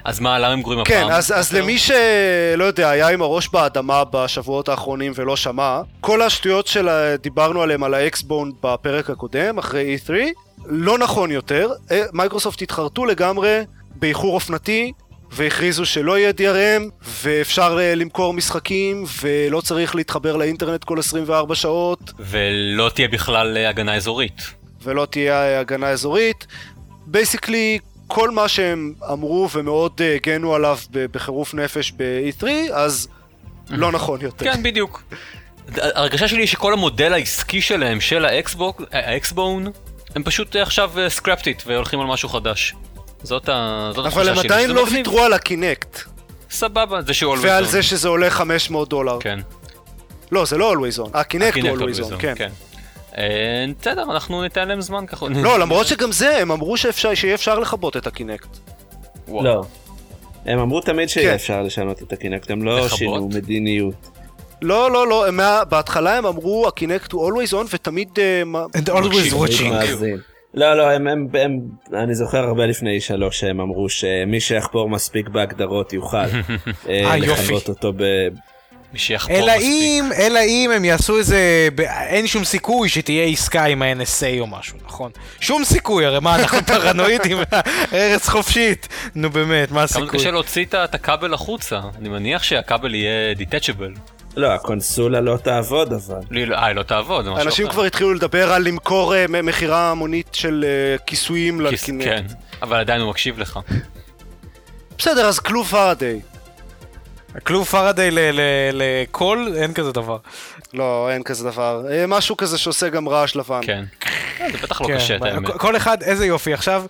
[0.05, 1.09] אז מה, למה הם גרועים כן, הפעם?
[1.09, 6.23] כן, אז, אז למי שלא יודע, היה עם הראש באדמה בשבועות האחרונים ולא שמע, כל
[6.23, 10.11] השטויות שדיברנו עליהן על האקסבון בפרק הקודם, אחרי E3,
[10.67, 11.71] לא נכון יותר,
[12.13, 13.61] מייקרוסופט התחרטו לגמרי
[13.97, 14.93] באיחור אופנתי
[15.31, 16.83] והכריזו שלא יהיה DRM
[17.23, 22.13] ואפשר למכור משחקים ולא צריך להתחבר לאינטרנט כל 24 שעות.
[22.19, 24.43] ולא תהיה בכלל הגנה אזורית.
[24.83, 26.47] ולא תהיה הגנה אזורית.
[27.07, 33.09] basically כל מה שהם אמרו ומאוד הגנו עליו בחירוף נפש ב-E3 אז
[33.71, 34.45] לא נכון יותר.
[34.45, 35.03] כן בדיוק.
[35.77, 38.25] הרגשה שלי היא שכל המודל העסקי שלהם של
[38.93, 39.71] האקסבון
[40.15, 42.75] הם פשוט עכשיו scrapped it והולכים על משהו חדש.
[43.23, 44.23] זאת התחושה שלי.
[44.23, 46.01] אבל הם עדיין לא ויתרו על הקינקט.
[46.51, 47.47] סבבה, זה שהוא always on.
[47.47, 49.19] ועל זה שזה עולה 500 דולר.
[49.21, 49.39] כן.
[50.33, 51.09] לא, זה לא always on.
[51.15, 52.51] הקינקט הוא always on, כן.
[53.81, 55.27] בסדר, אנחנו ניתן להם זמן ככה.
[55.29, 58.49] לא, למרות שגם זה, הם אמרו שיהיה אפשר לכבות את הקינקט.
[59.29, 59.65] לא.
[60.47, 63.95] הם אמרו תמיד שיהיה אפשר לשנות את הקינקט, הם לא שינו מדיניות.
[64.63, 68.09] לא, לא, לא, הם, בהתחלה הם אמרו הקינקט הוא always on ותמיד...
[68.77, 69.73] And always watching.
[70.55, 71.59] לא, לא, הם, הם, הם,
[71.93, 76.27] אני זוכר הרבה לפני שלוש שהם אמרו שמי שיחפור מספיק בהגדרות יוכל
[77.21, 78.03] לכבות אותו ב...
[79.31, 81.69] אלא אם, אלא אם הם יעשו איזה,
[82.09, 85.11] אין שום סיכוי שתהיה עסקה עם ה-NSA או משהו, נכון?
[85.41, 87.39] שום סיכוי, הרי מה, אנחנו פרנואידים,
[87.93, 90.09] ארץ חופשית, נו באמת, מה הסיכוי?
[90.09, 93.93] כמה קשה להוציא את הכבל החוצה, אני מניח שהכבל יהיה דיטצ'בל.
[94.37, 96.21] לא, הקונסולה לא תעבוד אבל.
[96.55, 97.49] אה, היא לא תעבוד, זה משהו אחר.
[97.49, 100.65] אנשים כבר התחילו לדבר על למכור מכירה המונית של
[101.07, 102.07] כיסויים לקינקט.
[102.07, 102.25] כן,
[102.63, 103.59] אבל עדיין הוא מקשיב לך.
[104.99, 106.21] בסדר, אז כלוב פארדיי.
[107.43, 108.11] כלוב פארדיי
[108.73, 110.19] לקול, אין כזה דבר.
[110.75, 111.87] לא, אין כזה דבר.
[111.91, 113.61] אה, משהו כזה שעושה גם רעש לבן.
[113.63, 113.85] כן.
[114.41, 115.51] אה, זה בטח לא כן, קשה, את האמת.
[115.51, 116.53] כל אחד, איזה יופי.
[116.53, 116.85] עכשיו,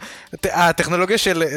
[0.45, 1.43] הטכנולוגיה של...
[1.43, 1.49] אה,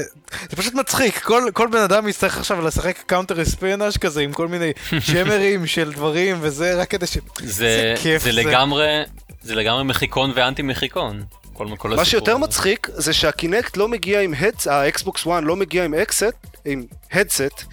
[0.50, 1.22] זה פשוט מצחיק.
[1.54, 4.72] כל בן אדם יצטרך עכשיו לשחק קאונטר אספינאז' כזה, עם כל מיני
[5.08, 7.18] שמרים של דברים וזה, רק כדי ש...
[7.40, 8.32] זה כיף זה.
[8.32, 9.02] לגמרי,
[9.42, 11.24] זה לגמרי מחיקון ואנטי מחיקון.
[11.54, 15.84] כל, כל מה שיותר מצחיק זה שהקינקט לא מגיע עם הדס, האקסבוקס 1 לא מגיע
[15.86, 16.34] עם אקסט,
[16.66, 17.64] עם הדסט,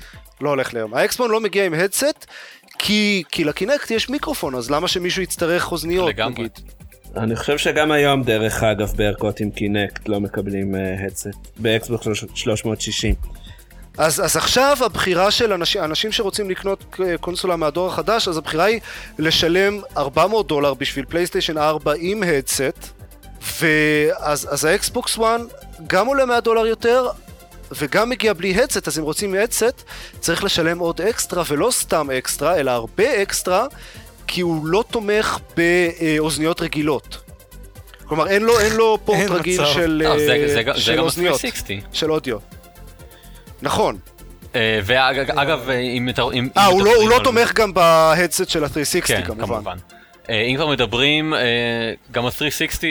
[0.41, 0.95] לא הולך ליום.
[0.95, 2.27] האקסבון לא מגיע עם הדסט,
[2.79, 6.33] כי, כי לקינקט יש מיקרופון, אז למה שמישהו יצטרך אוזניות, לגמרי.
[6.33, 6.51] נגיד?
[7.17, 13.15] אני חושב שגם היום, דרך אגב, בערכות עם קינקט לא מקבלים headset, uh, באקסבוקס 360.
[13.99, 18.81] אז, אז עכשיו הבחירה של אנשים, אנשים שרוצים לקנות קונסולה מהדור החדש, אז הבחירה היא
[19.19, 22.91] לשלם 400 דולר בשביל פלייסטיישן 4 עם headset,
[23.61, 25.25] ואז אז האקסבוקס 1
[25.87, 27.07] גם עולה 100 דולר יותר,
[27.73, 29.83] וגם מגיע בלי headset, אז אם רוצים headset,
[30.21, 33.67] צריך לשלם עוד אקסטרה, ולא סתם אקסטרה, אלא הרבה אקסטרה,
[34.27, 37.25] כי הוא לא תומך באוזניות רגילות.
[38.05, 39.73] כלומר, אין לו, אין לו פורט אין רגיל מצב.
[39.73, 41.41] של, לא, זה, זה, של זה אוזניות,
[41.93, 42.39] של אודיו.
[43.63, 43.99] נכון.
[44.55, 46.23] אה, ואגב, אם אתה...
[46.57, 49.47] אה, הוא, לא, הוא לא תומך גם בהדסט של ה-360 כן, כמובן.
[49.47, 49.77] כמובן.
[50.31, 51.41] אה, אם כבר מדברים, אה,
[52.11, 52.85] גם ה-360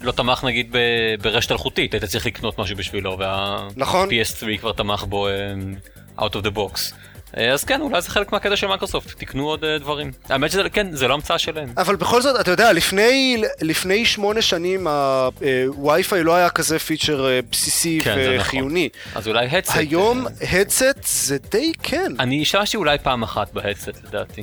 [0.00, 0.76] לא תמך נגיד
[1.22, 4.08] ברשת אלחוטית, היית צריך לקנות משהו בשבילו, וה-PS3 נכון.
[4.60, 5.28] כבר תמך בו
[6.18, 6.94] out of the box.
[7.36, 9.64] אה, אז כן, אולי זה חלק מהקטע של מייקרוסופט, תקנו עוד
[10.28, 11.72] האמת שזה, כן, זה לא המצאה שלהם.
[11.76, 18.00] אבל בכל זאת, אתה יודע, לפני, לפני שמונה שנים הווי-פיי לא היה כזה feature בסיסי
[18.02, 18.88] כן, וחיוני.
[19.06, 19.20] נכון.
[19.20, 19.76] אז אולי headset.
[19.76, 22.12] היום headset זה די כן.
[22.20, 24.42] אני השתמשתי אולי פעם אחת ב headset לדעתי.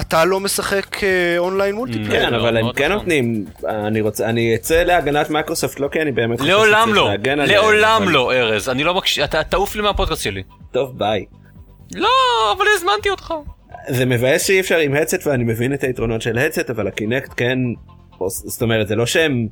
[0.00, 0.96] אתה לא משחק
[1.38, 2.26] אונליין אה, multiplayer.
[2.28, 2.96] כן, אבל הם כן נכון.
[2.96, 7.10] נותנים, אני רוצה, אני אצא להגנת מייקרוסופט, לא כי אני באמת חושב לעולם לא,
[7.46, 10.42] לעולם לא, ארז, אני לא מקשיב, אתה תעוף לי מהפודקאסט שלי.
[10.72, 11.24] טוב, ביי.
[11.94, 12.08] לא,
[12.56, 13.34] אבל הזמנתי אותך.
[13.88, 17.58] זה מבאס שאי אפשר עם headset ואני מבין את היתרונות של headset, אבל הקינקט כן,
[18.28, 19.46] זאת אומרת, זה לא שהם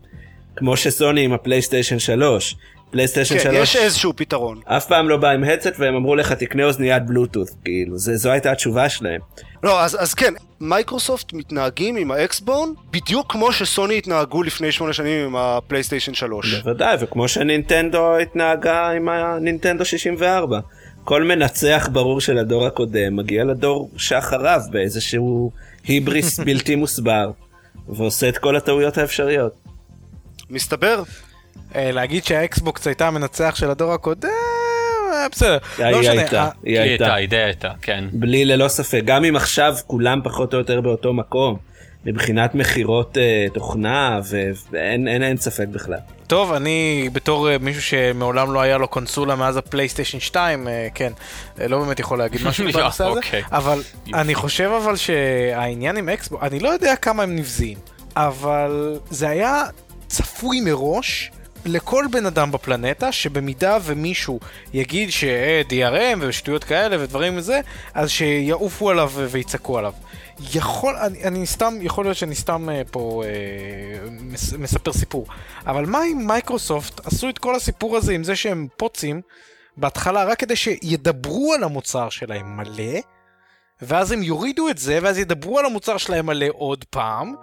[0.57, 2.57] כמו שסוני עם הפלייסטיישן 3.
[2.91, 3.47] פלייסטיישן 3.
[3.47, 4.61] כן, יש איזשהו פתרון.
[4.65, 8.53] אף פעם לא בא עם headset והם אמרו לך תקנה אוזניית בלוטות', כאילו, זו הייתה
[8.53, 9.21] התשובה שלהם.
[9.65, 15.27] לא, אז, אז כן, מייקרוסופט מתנהגים עם האקסבון בדיוק כמו שסוני התנהגו לפני שמונה שנים
[15.27, 16.55] עם הפלייסטיישן 3.
[16.55, 20.61] בוודאי, וכמו שנינטנדו התנהגה עם הנינטנדו 64.
[21.05, 25.51] כל מנצח ברור של הדור הקודם מגיע לדור שאחריו באיזשהו
[25.85, 27.31] היבריס בלתי מוסבר,
[27.89, 29.53] ועושה את כל הטעויות האפשריות.
[30.51, 31.03] מסתבר.
[31.75, 34.29] אה, להגיד שהאקסבוקס הייתה המנצח של הדור הקודם,
[35.33, 36.13] בסדר, לא משנה.
[36.13, 38.05] הייתה, היא הייתה, היא הייתה, כן.
[38.13, 41.59] בלי ללא ספק, גם אם עכשיו כולם פחות או יותר באותו מקום,
[42.07, 44.21] מבחינת מכירות uh, תוכנה,
[44.71, 45.99] ואין אין, אין ספק בכלל.
[46.27, 51.13] טוב, אני בתור uh, מישהו שמעולם לא היה לו קונסולה מאז הפלייסטיישן 2, uh, כן,
[51.69, 53.43] לא באמת יכול להגיד משהו בנושא הזה, אוקיי.
[53.53, 53.83] אבל
[54.15, 57.79] אני חושב אבל שהעניין עם אקסבוקס, אני לא יודע כמה הם נבזיים,
[58.17, 59.63] אבל זה היה
[60.07, 61.31] צפוי מראש.
[61.65, 64.41] לכל בן אדם בפלנטה, שבמידה ומישהו
[64.73, 67.61] יגיד ש-DRM ושטויות כאלה ודברים וזה,
[67.95, 69.93] אז שיעופו עליו ויצעקו עליו.
[70.55, 75.27] יכול, אני, אני סתם, יכול להיות שאני סתם אה, פה אה, מס, מספר סיפור,
[75.67, 79.21] אבל מה אם מייקרוסופט עשו את כל הסיפור הזה עם זה שהם פוצים
[79.77, 83.01] בהתחלה רק כדי שידברו על המוצר שלהם מלא,
[83.83, 87.35] ואז הם יורידו את זה, ואז ידברו על המוצר שלהם מלא עוד פעם,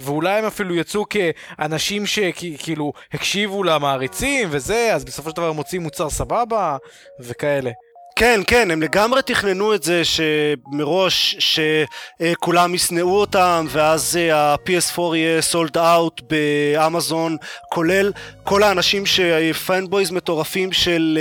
[0.00, 5.82] ואולי הם אפילו יצאו כאנשים שכאילו הקשיבו למעריצים וזה, אז בסופו של דבר הם מוצאים
[5.82, 6.76] מוצר סבבה
[7.20, 7.70] וכאלה.
[8.18, 15.78] כן, כן, הם לגמרי תכננו את זה שמראש שכולם ישנאו אותם ואז ה-PS4 יהיה sold
[15.78, 17.36] out באמזון,
[17.72, 18.12] כולל
[18.44, 21.18] כל האנשים ש fanboys מטורפים של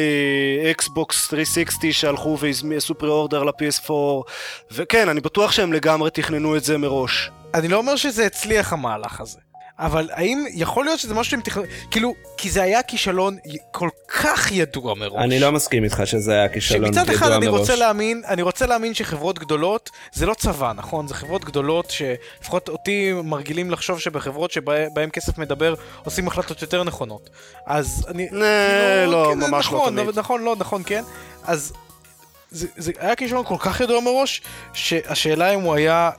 [0.71, 3.91] אקסבוקס 360 שהלכו ועשו pre-order ל-PS4
[4.71, 7.29] וכן, אני בטוח שהם לגמרי תכננו את זה מראש.
[7.57, 9.39] אני לא אומר שזה הצליח המהלך הזה.
[9.79, 13.37] אבל האם יכול להיות שזה משהו שהם תכננו, כאילו, כי זה היה כישלון
[13.71, 15.23] כל כך ידוע מראש.
[15.23, 17.07] אני לא מסכים איתך שזה היה כישלון ידוע מראש.
[17.07, 21.07] שמצד אחד אני רוצה להאמין, אני רוצה להאמין שחברות גדולות, זה לא צבא, נכון?
[21.07, 27.29] זה חברות גדולות שלפחות אותי מרגילים לחשוב שבחברות שבהן כסף מדבר, עושים החלטות יותר נכונות.
[27.65, 28.29] אז אני...
[28.29, 28.41] כאילו,
[29.11, 30.19] לא, כן, ממש נכון, לא תמיד.
[30.19, 31.03] נכון, לא, נכון, כן.
[31.43, 31.73] אז
[32.51, 34.41] זה, זה היה כישלון כל כך ידוע מראש,
[34.73, 36.09] שהשאלה אם הוא היה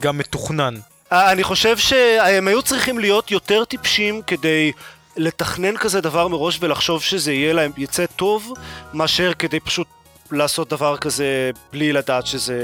[0.00, 0.74] גם מתוכנן.
[1.12, 4.72] אה, אני חושב שהם היו צריכים להיות יותר טיפשים כדי
[5.16, 8.52] לתכנן כזה דבר מראש ולחשוב שזה יהיה להם, יצא טוב,
[8.94, 9.86] מאשר כדי פשוט
[10.32, 12.60] לעשות דבר כזה בלי לדעת שזה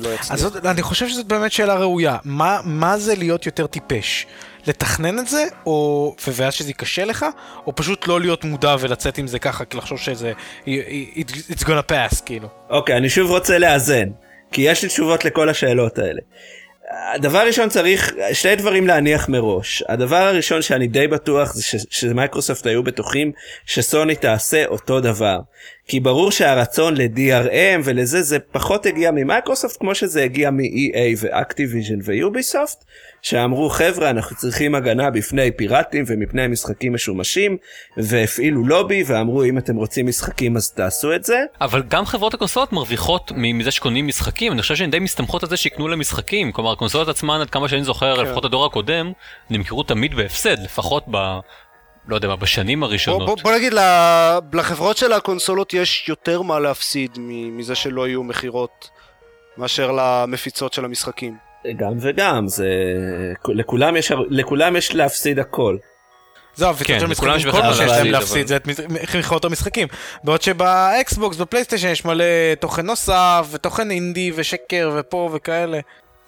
[0.00, 0.32] לא יצליח.
[0.32, 2.16] אז זאת, אני חושב שזאת באמת שאלה ראויה.
[2.24, 4.26] מה, מה זה להיות יותר טיפש?
[4.66, 6.16] לתכנן את זה, או...
[6.34, 7.26] ואז שזה ייכשל לך,
[7.66, 10.32] או פשוט לא להיות מודע ולצאת עם זה ככה, כי לחשוב שזה...
[10.64, 12.48] it's gonna pass, כאילו.
[12.70, 14.08] אוקיי, okay, אני שוב רוצה לאזן,
[14.52, 16.20] כי יש לי תשובות לכל השאלות האלה.
[17.14, 22.82] הדבר הראשון צריך שני דברים להניח מראש הדבר הראשון שאני די בטוח זה שמייקרוסופט היו
[22.82, 23.32] בטוחים
[23.66, 25.38] שסוני תעשה אותו דבר
[25.88, 32.84] כי ברור שהרצון ל-DRM ולזה זה פחות הגיע ממייקרוסופט כמו שזה הגיע מ-EA ואקטיביז'ן ויוביסופט
[33.22, 37.56] שאמרו חבר'ה אנחנו צריכים הגנה בפני פיראטים ומפני משחקים משומשים
[37.96, 41.44] והפעילו לובי ואמרו אם אתם רוצים משחקים אז תעשו את זה.
[41.60, 45.56] אבל גם חברות הקונסולות מרוויחות מזה שקונים משחקים אני חושב שהן די מסתמכות על זה
[45.56, 48.22] שיקנו להם משחקים כלומר הקונסולות עצמן עד כמה שאני זוכר כן.
[48.22, 49.12] לפחות הדור הקודם
[49.50, 51.38] נמכרו תמיד בהפסד לפחות ב...
[52.08, 53.18] לא יודע מה, בשנים הראשונות.
[53.18, 53.72] בוא, בוא, בוא נגיד,
[54.52, 58.90] לחברות של הקונסולות יש יותר מה להפסיד מזה שלא יהיו מכירות
[59.58, 61.36] מאשר למפיצות של המשחקים.
[61.76, 62.68] גם וגם, זה...
[63.48, 65.76] לכולם יש, לכולם יש להפסיד הכל.
[66.56, 68.68] זהו, כן, לכולם יש כל מה שיש להם להפסיד זה את
[69.14, 69.88] מכירות המשחקים.
[70.24, 75.80] בעוד שבאקסבוקס, בפלייסטיישן יש מלא תוכן נוסף, ותוכן אינדי, ושקר, ופה וכאלה.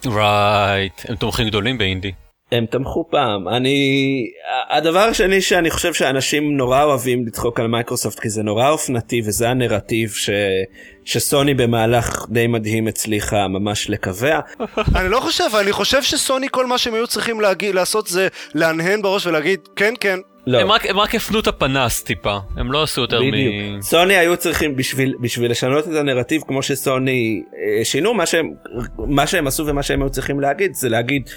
[0.06, 2.12] right, הם תומכים גדולים באינדי.
[2.52, 4.26] הם תמכו פעם אני
[4.70, 9.48] הדבר השני שאני חושב שאנשים נורא אוהבים לצחוק על מייקרוסופט כי זה נורא אופנתי וזה
[9.48, 10.30] הנרטיב ש...
[11.04, 14.40] שסוני במהלך די מדהים הצליחה ממש לקבע.
[14.96, 19.02] אני לא חושב אני חושב שסוני כל מה שהם היו צריכים להגיד לעשות זה להנהן
[19.02, 20.18] בראש ולהגיד כן כן.
[20.46, 20.60] לא.
[20.60, 23.54] הם, רק, הם רק הפנו את הפנס טיפה הם לא עשו יותר בדיוק.
[23.78, 23.82] מ...
[23.82, 27.42] סוני היו צריכים בשביל בשביל לשנות את הנרטיב כמו שסוני
[27.78, 28.52] אה, שינו מה שהם
[28.98, 31.30] מה שהם עשו ומה שהם היו צריכים להגיד זה להגיד.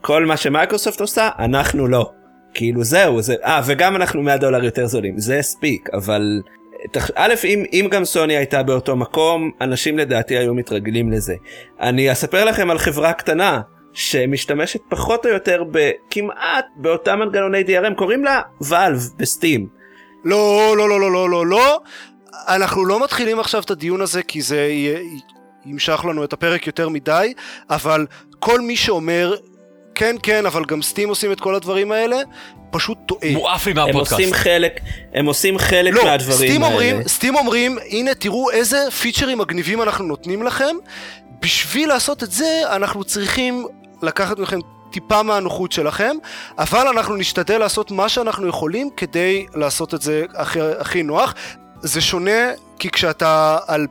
[0.00, 2.10] כל מה שמייקרוסופט עושה אנחנו לא.
[2.54, 6.40] כאילו זהו זה אה וגם אנחנו 100 דולר יותר זולים זה הספיק אבל
[7.14, 11.34] א' אם, אם גם סוני הייתה באותו מקום אנשים לדעתי היו מתרגלים לזה.
[11.80, 13.60] אני אספר לכם על חברה קטנה
[13.92, 19.68] שמשתמשת פחות או יותר בכמעט באותם מנגנוני DRM קוראים לה ואלב בסטים.
[20.24, 21.80] לא לא לא לא לא לא לא
[22.48, 24.68] אנחנו לא מתחילים עכשיו את הדיון הזה כי זה
[25.66, 27.32] ימשך לנו את הפרק יותר מדי
[27.70, 28.06] אבל
[28.38, 29.34] כל מי שאומר
[29.98, 32.16] כן כן אבל גם סטים עושים את כל הדברים האלה
[32.70, 33.32] פשוט טועה.
[33.32, 34.12] מואף לי מהפודקאסט.
[34.12, 34.80] הם עושים חלק,
[35.14, 36.74] הם עושים חלק לא, מהדברים סטים האלה.
[36.74, 40.76] אומרים, סטים אומרים הנה תראו איזה פיצ'רים מגניבים אנחנו נותנים לכם
[41.42, 43.66] בשביל לעשות את זה אנחנו צריכים
[44.02, 44.58] לקחת מכם
[44.90, 46.16] טיפה מהנוחות שלכם,
[46.58, 51.34] אבל אנחנו נשתדל לעשות מה שאנחנו יכולים כדי לעשות את זה הכי, הכי נוח.
[51.80, 53.86] זה שונה כי כשאתה על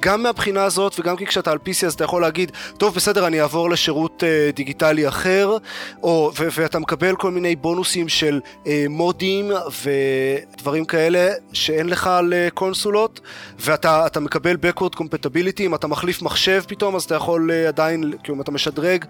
[0.00, 3.40] גם מהבחינה הזאת וגם כי כשאתה על PC אז אתה יכול להגיד טוב בסדר אני
[3.40, 5.56] אעבור לשירות אה, דיגיטלי אחר
[6.02, 9.50] או, ו- ואתה מקבל כל מיני בונוסים של אה, מודים
[9.84, 13.20] ודברים כאלה שאין לך על קונסולות
[13.58, 18.40] ואתה מקבל backward compatibility אם אתה מחליף מחשב פתאום אז אתה יכול עדיין כאילו אם
[18.40, 19.04] אתה משדרג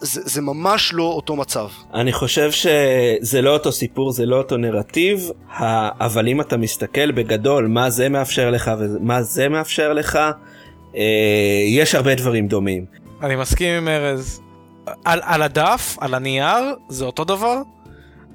[0.00, 1.68] זה, זה ממש לא אותו מצב.
[1.94, 5.30] אני חושב שזה לא אותו סיפור, זה לא אותו נרטיב,
[6.00, 10.18] אבל אם אתה מסתכל בגדול מה זה מאפשר לך ומה זה מאפשר לך,
[10.96, 11.02] אה,
[11.68, 12.84] יש הרבה דברים דומים.
[13.22, 14.40] אני מסכים עם ארז.
[15.04, 17.56] על, על הדף, על הנייר, זה אותו דבר,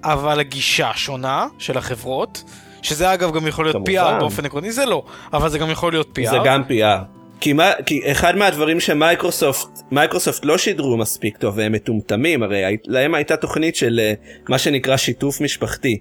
[0.03, 2.43] אבל הגישה שונה של החברות,
[2.82, 4.18] שזה אגב גם יכול להיות כמובן.
[4.18, 5.03] PR באופן עקרוני, זה לא,
[5.34, 6.30] אבל זה גם יכול להיות PR.
[6.30, 7.22] זה גם PR.
[7.43, 13.15] כי, מה, כי אחד מהדברים שמייקרוסופט מייקרוסופט לא שידרו מספיק טוב והם מטומטמים הרי להם
[13.15, 14.13] הייתה תוכנית של אה,
[14.49, 15.97] מה שנקרא שיתוף משפחתי.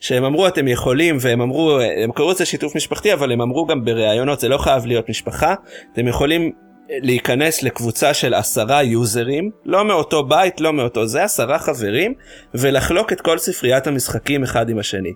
[0.00, 3.84] שהם אמרו אתם יכולים והם אמרו הם קראו לזה שיתוף משפחתי אבל הם אמרו גם
[3.84, 5.54] בראיונות זה לא חייב להיות משפחה
[5.92, 6.42] אתם יכולים
[6.90, 12.14] אה, להיכנס לקבוצה של עשרה יוזרים לא מאותו בית לא מאותו זה עשרה חברים
[12.54, 15.12] ולחלוק את כל ספריית המשחקים אחד עם השני.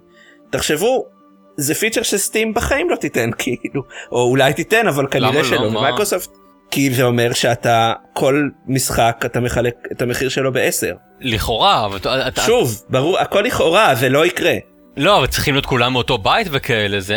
[0.50, 1.17] תחשבו
[1.58, 3.82] זה פיצ'ר ש Steam בחיים לא תיתן כאילו
[4.12, 6.30] או אולי תיתן אבל כנראה לא, שלא לא, מייקרוסופט
[6.70, 10.94] כי זה אומר שאתה כל משחק אתה מחלק את המחיר שלו בעשר.
[11.20, 11.98] לכאורה אבל
[12.28, 14.54] אתה שוב ברור הכל לכאורה זה לא יקרה.
[14.96, 17.14] לא אבל צריכים להיות כולם מאותו בית וכאלה זה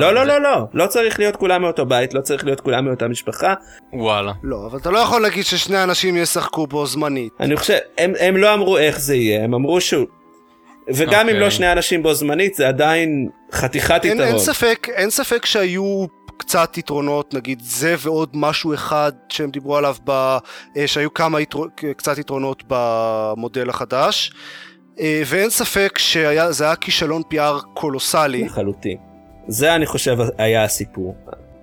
[0.00, 3.08] לא לא לא לא לא צריך להיות כולם מאותו בית לא צריך להיות כולם מאותה
[3.08, 3.54] משפחה.
[3.92, 4.32] וואלה.
[4.42, 7.32] לא אבל אתה לא יכול להגיד ששני אנשים ישחקו בו זמנית.
[7.40, 10.06] אני חושב הם, הם לא אמרו איך זה יהיה הם אמרו שהוא
[10.88, 11.30] וגם okay.
[11.30, 11.50] אם לא אוקיי.
[11.50, 14.28] שני אנשים בו זמנית זה עדיין חתיכת אין, יתרון.
[14.28, 16.06] אין ספק, אין ספק שהיו
[16.36, 20.10] קצת יתרונות, נגיד זה ועוד משהו אחד שהם דיברו עליו, ב,
[20.76, 21.58] אה, שהיו כמה יתר,
[21.96, 24.32] קצת יתרונות במודל החדש.
[25.00, 28.44] אה, ואין ספק שזה היה כישלון PR קולוסלי.
[28.44, 28.96] לחלוטין.
[29.48, 31.16] זה אני חושב היה הסיפור.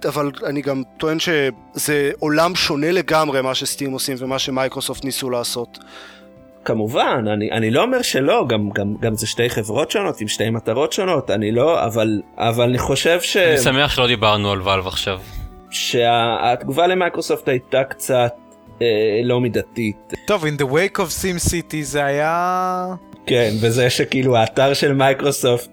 [0.08, 5.30] אבל אני גם טוען שזה עולם שונה לגמרי מה ש Steam עושים ומה שמייקרוסופט ניסו
[5.30, 5.80] לעשות.
[6.70, 10.50] כמובן, אני, אני לא אומר שלא, גם, גם, גם זה שתי חברות שונות עם שתי
[10.50, 13.38] מטרות שונות, אני לא, אבל, אבל אני חושב ש...
[13.38, 15.20] אני שמח שלא דיברנו על Valve עכשיו.
[15.70, 18.34] שהתגובה למייקרוסופט הייתה קצת
[18.82, 18.88] אה,
[19.24, 20.14] לא מידתית.
[20.28, 22.86] טוב, in the wake of sim city זה היה...
[23.26, 25.70] כן, וזה שכאילו האתר של מייקרוסופט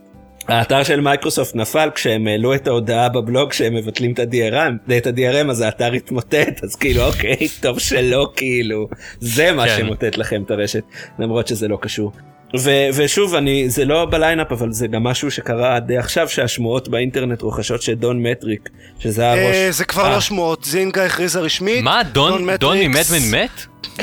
[0.49, 5.51] האתר של מייקרוסופט נפל כשהם העלו את ההודעה בבלוג שהם מבטלים את ה-DRM, את ה-DRM
[5.51, 8.89] אז האתר התמוטט, אז כאילו אוקיי, טוב שלא כאילו,
[9.21, 9.77] זה מה כן.
[9.79, 10.83] שמוטט לכם את הרשת,
[11.19, 12.13] למרות שזה לא קשור.
[12.55, 16.89] ו- ושוב אני זה לא ב lineup אבל זה גם משהו שקרה די עכשיו שהשמועות
[16.89, 18.69] באינטרנט רוחשות שדון מטריק
[18.99, 19.55] שזה הראש.
[19.55, 21.85] אה, זה כבר לא שמועות זינגה הכריזה רשמית.
[21.85, 23.51] מה דון דון מ Mad Men מת?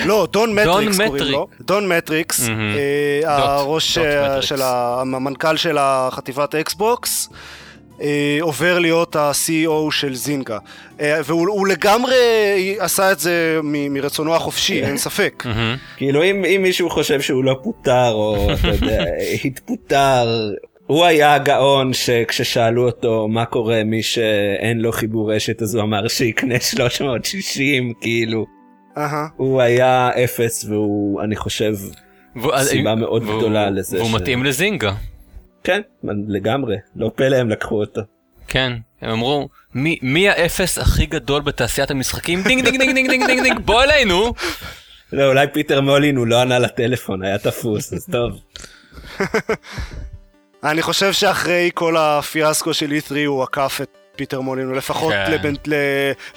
[0.06, 1.48] לא דון מטריקס קוראים לו.
[1.62, 2.50] דון מטריקס.
[2.50, 7.30] אה, הראש אה, של המנכ"ל של החטיבת אקסבוקס.
[8.02, 10.58] אה, עובר להיות ה-CEO של זינגה.
[11.02, 12.16] אה, והוא לגמרי
[12.80, 15.44] עשה את זה מרצונו החופשי, אין ספק.
[15.98, 19.04] כאילו אם, אם מישהו חושב שהוא לא פוטר, או אתה יודע,
[19.46, 20.52] התפוטר,
[20.88, 26.08] הוא היה הגאון שכששאלו אותו מה קורה מי שאין לו חיבור רשת אז הוא אמר
[26.08, 28.46] שיקנה 360 כאילו.
[29.38, 31.74] הוא היה אפס והוא אני חושב
[32.62, 33.98] סיבה מאוד גדולה לזה.
[33.98, 34.94] והוא מתאים לזינגה.
[35.64, 35.82] כן,
[36.28, 38.02] לגמרי, לא פלא הם לקחו אותו.
[38.48, 42.44] כן, הם אמרו, מי, מי האפס הכי גדול בתעשיית המשחקים?
[42.44, 44.34] דינג דינג דינג דינג דינג דינג דינג, בוא אלינו!
[45.14, 48.40] לא, אולי פיטר מולינו לא ענה לטלפון, היה תפוס, אז טוב.
[50.64, 55.32] אני חושב שאחרי כל הפיאסקו של E3 הוא עקף את פיטר מולינו, לפחות כן.
[55.32, 55.54] לבנ...
[55.68, 55.74] ל...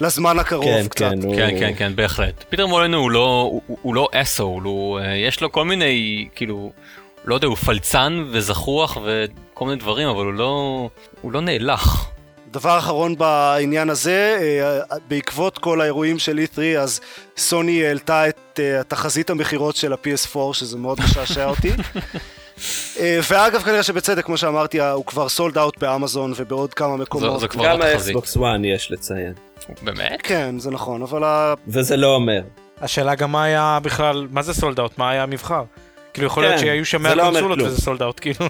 [0.01, 0.99] לזמן הקרוב כן, קצת.
[0.99, 1.37] כן, הוא...
[1.37, 2.45] כן, כן, כן, בהחלט.
[2.49, 6.72] פיטר מולינו הוא לא, הוא, הוא לא asshole, הוא, אה, יש לו כל מיני, כאילו,
[7.27, 10.89] לא יודע, הוא פלצן וזחוח וכל מיני דברים, אבל הוא לא,
[11.20, 12.11] הוא לא נאלח.
[12.51, 17.01] דבר אחרון בעניין הזה, אה, בעקבות כל האירועים של E3 אז
[17.37, 21.70] סוני העלתה את אה, תחזית המכירות של ה-PS4 שזה מאוד משעשע אותי
[23.01, 27.31] אה, ואגב כנראה שבצדק כמו שאמרתי הוא כבר sold out באמזון ובעוד כמה מקומות.
[27.31, 29.33] זו, זו כבר גם האקסבוקס 1 יש לציין.
[29.83, 30.20] באמת?
[30.22, 31.55] כן זה נכון אבל.
[31.68, 32.41] וזה לא אומר.
[32.81, 35.64] השאלה גם מה היה בכלל מה זה sold out מה היה המבחר.
[36.17, 38.47] כאילו יכול להיות כן, שהיו שם 100 לא קונסולות וזה sold out כאילו.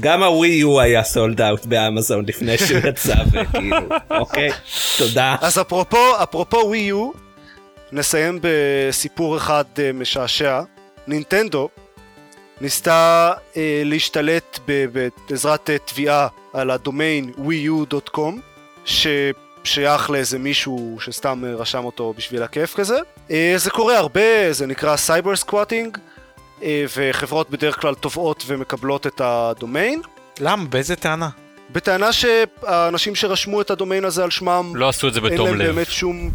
[0.00, 3.76] גם הווי יו היה sold out באמזון לפני שהוא יצא וכאילו
[4.10, 4.50] אוקיי
[4.98, 5.36] תודה.
[5.40, 7.10] אז אפרופו אפרופו ווי יו
[7.92, 10.60] נסיים בסיפור אחד אה, משעשע
[11.06, 11.68] נינטנדו
[12.60, 14.58] ניסתה אה, להשתלט
[15.28, 18.40] בעזרת אה, תביעה על הדומיין wiiu.com
[19.66, 22.98] ששייך לאיזה מישהו שסתם אה, רשם אותו בשביל הכיף כזה.
[23.30, 25.98] אה, זה קורה הרבה, זה נקרא cyber squatting
[26.62, 30.00] אה, וחברות בדרך כלל תובעות ומקבלות את הדומיין.
[30.40, 30.64] למה?
[30.64, 31.28] באיזה טענה?
[31.70, 35.46] בטענה שהאנשים שרשמו את הדומיין הזה על שמם לא עשו את זה בתום לב.
[35.46, 36.30] אין להם באמת שום...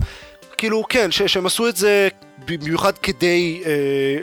[0.58, 2.10] כאילו כן, ש- שהם עשו את זה
[2.58, 3.72] במיוחד כדי אה,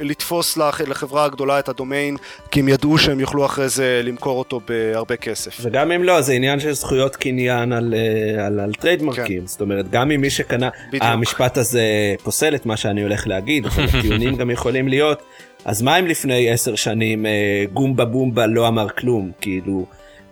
[0.00, 2.16] לתפוס לח, לחברה הגדולה את הדומיין,
[2.50, 5.58] כי הם ידעו שהם יוכלו אחרי זה למכור אותו בהרבה כסף.
[5.62, 9.46] וגם אם לא, זה עניין של זכויות קניין על, אה, על, על trademark ים, כן.
[9.46, 11.04] זאת אומרת, גם אם מי שקנה, בדיוק.
[11.04, 15.22] המשפט הזה פוסל את מה שאני הולך להגיד, אבל הטיעונים גם יכולים להיות,
[15.64, 19.86] אז מה אם לפני עשר שנים אה, גומבה בומבה לא אמר כלום, כאילו...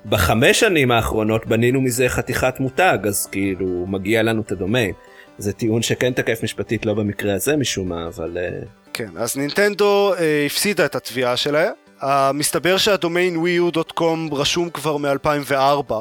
[0.09, 4.93] בחמש שנים האחרונות בנינו מזה חתיכת מותג, אז כאילו מגיע לנו את הדומיין.
[5.39, 8.39] זה טיעון שכן תקף משפטית, לא במקרה הזה משום מה, אבל...
[8.41, 8.49] אה,
[8.93, 11.71] כן, אז נינטנדו אה, הפסידה את התביעה שלה.
[12.01, 15.93] Uh, מסתבר שהדומיין wiiu.com רשום כבר מ-2004.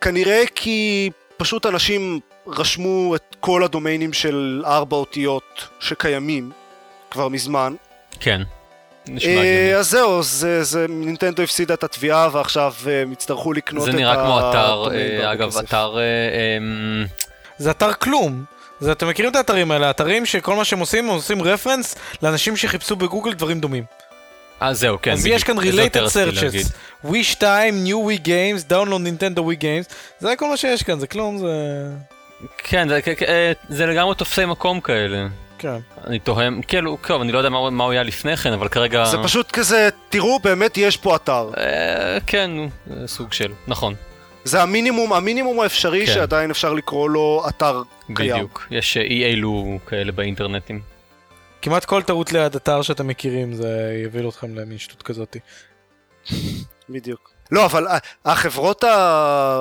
[0.00, 6.50] כנראה כי פשוט אנשים רשמו את כל הדומיינים של ארבע אותיות שקיימים
[7.10, 7.74] כבר מזמן.
[8.20, 8.42] כן.
[9.24, 12.72] אה, אז זהו, זה, זה, נינטנדו הפסידה את התביעה ועכשיו
[13.02, 14.08] הם יצטרכו לקנות את הדומיין.
[14.08, 14.84] זה נראה כמו אתר,
[15.32, 15.96] אגב, אתר...
[16.58, 17.06] אמ,
[17.58, 18.44] זה אתר כלום.
[18.80, 22.56] זה, אתם מכירים את האתרים האלה, אתרים שכל מה שהם עושים, הם עושים רפרנס לאנשים
[22.56, 23.84] שחיפשו בגוגל דברים דומים.
[24.62, 25.12] אה זהו, כן.
[25.12, 26.72] אז יש כאן related searches.
[27.06, 31.06] Wii 2, New Wii Games, Download Nintendo Wii Games, זה כל מה שיש כאן, זה
[31.06, 31.46] כלום, זה...
[32.58, 35.26] כן, זה, אה, זה לגמרי תופסי מקום כאלה.
[35.58, 35.76] כן.
[36.06, 39.04] אני תוהם, כאילו, טוב, אני לא יודע מה, מה הוא היה לפני כן, אבל כרגע...
[39.04, 41.50] זה פשוט כזה, תראו, באמת יש פה אתר.
[41.58, 42.50] אה, כן,
[43.06, 43.94] סוג של, נכון.
[44.44, 46.12] זה המינימום, המינימום האפשרי כן.
[46.12, 48.16] שעדיין אפשר לקרוא לו אתר בדיוק.
[48.16, 48.34] קיים.
[48.34, 50.80] בדיוק, יש אי אילו כאלה באינטרנטים.
[51.62, 55.38] כמעט כל טעות ליד אתר שאתם מכירים זה יוביל אתכם למין שטות כזאתי.
[56.88, 57.30] בדיוק.
[57.52, 57.86] לא, אבל
[58.24, 58.92] החברות, ה...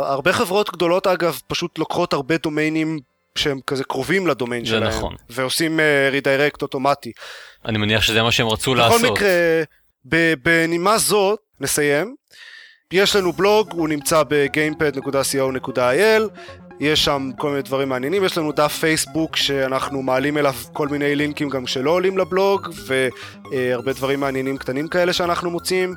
[0.06, 3.00] הרבה חברות גדולות אגב פשוט לוקחות הרבה דומיינים
[3.36, 4.92] שהם כזה קרובים לדומיין שלהם.
[4.92, 5.16] זה נכון.
[5.30, 5.80] ועושים
[6.12, 7.12] רידיירקט uh, אוטומטי.
[7.66, 9.02] אני מניח שזה מה שהם רצו בכל לעשות.
[9.02, 12.16] בכל מקרה, בנימה זאת, נסיים.
[12.94, 16.22] יש לנו בלוג, הוא נמצא ב-gamepad.co.il,
[16.80, 21.16] יש שם כל מיני דברים מעניינים, יש לנו דף פייסבוק שאנחנו מעלים אליו כל מיני
[21.16, 25.96] לינקים גם שלא עולים לבלוג, והרבה דברים מעניינים קטנים כאלה שאנחנו מוצאים.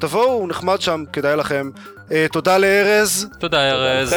[0.00, 1.70] תבואו, נחמד שם, כדאי לכם.
[2.12, 3.28] אה, תודה לארז.
[3.40, 4.14] תודה ארז.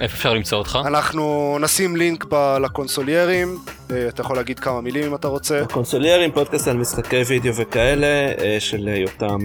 [0.00, 0.78] איפה אפשר למצוא אותך?
[0.86, 3.58] אנחנו נשים לינק ב- לקונסוליירים,
[3.90, 5.60] אה, אתה יכול להגיד כמה מילים אם אתה רוצה.
[5.60, 8.06] הקונסוליירים, פודקאסט על משחקי וידאו וכאלה,
[8.40, 9.38] אה, של יותם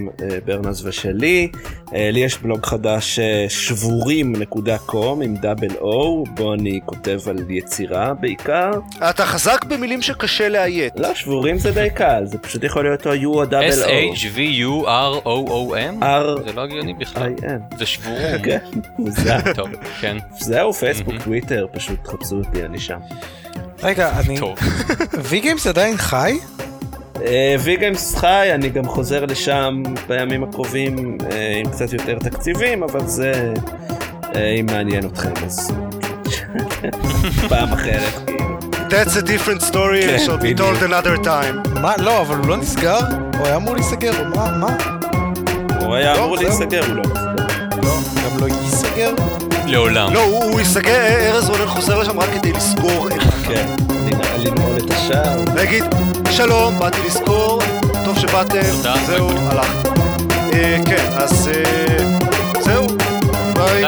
[0.44, 1.48] ברנז ושלי.
[1.92, 8.70] לי יש בלוג חדש שבורים.קום עם דאבל או, בו אני כותב על יצירה בעיקר.
[9.10, 10.92] אתה חזק במילים שקשה לאיית.
[10.96, 13.88] לא, שבורים זה די קל, זה פשוט יכול להיות או U או דאבל או.
[14.14, 16.04] S-H-V-U-R-O-O-M?
[16.46, 17.32] זה לא הגיוני בכלל.
[17.78, 18.42] זה שבורים.
[18.42, 18.58] כן,
[18.98, 19.38] מוזר.
[19.54, 19.68] טוב,
[20.00, 20.16] כן.
[20.40, 22.98] זהו, פייסבוק, טוויטר, פשוט חפשו אותי, אני שם.
[23.82, 24.38] רגע, אני...
[24.38, 24.58] טוב.
[25.28, 26.38] וי-גיימס עדיין חי?
[27.60, 33.52] וי-גיימס חי, אני גם חוזר לשם בימים הקרובים אה, עם קצת יותר תקציבים, אבל זה,
[34.36, 35.72] אה, אם מעניין אתכם, אז
[37.48, 38.30] פעם אחרת.
[38.90, 41.80] That's a different story, it shall be told another time.
[41.80, 41.94] מה?
[41.98, 42.98] לא, אבל הוא לא נסגר?
[43.38, 44.56] הוא היה אמור להיסגר, מה?
[44.56, 44.76] מה?
[45.80, 47.34] הוא היה אמור להיסגר, הוא לא נסגר.
[47.82, 47.92] לא,
[48.24, 49.14] גם לא ייסגר?
[49.70, 50.14] לעולם.
[50.14, 53.12] לא, הוא ייסגר, ארז רונן חוזר לשם רק כדי לסגור את...
[53.46, 53.66] כן,
[54.38, 55.44] לנעול את השער.
[55.54, 55.84] להגיד,
[56.30, 57.62] שלום, באתי לסגור,
[58.04, 58.72] טוב שבאתם,
[59.06, 59.82] זהו, הלך.
[60.86, 61.50] כן, אז
[62.60, 62.86] זהו,
[63.54, 63.84] ביי.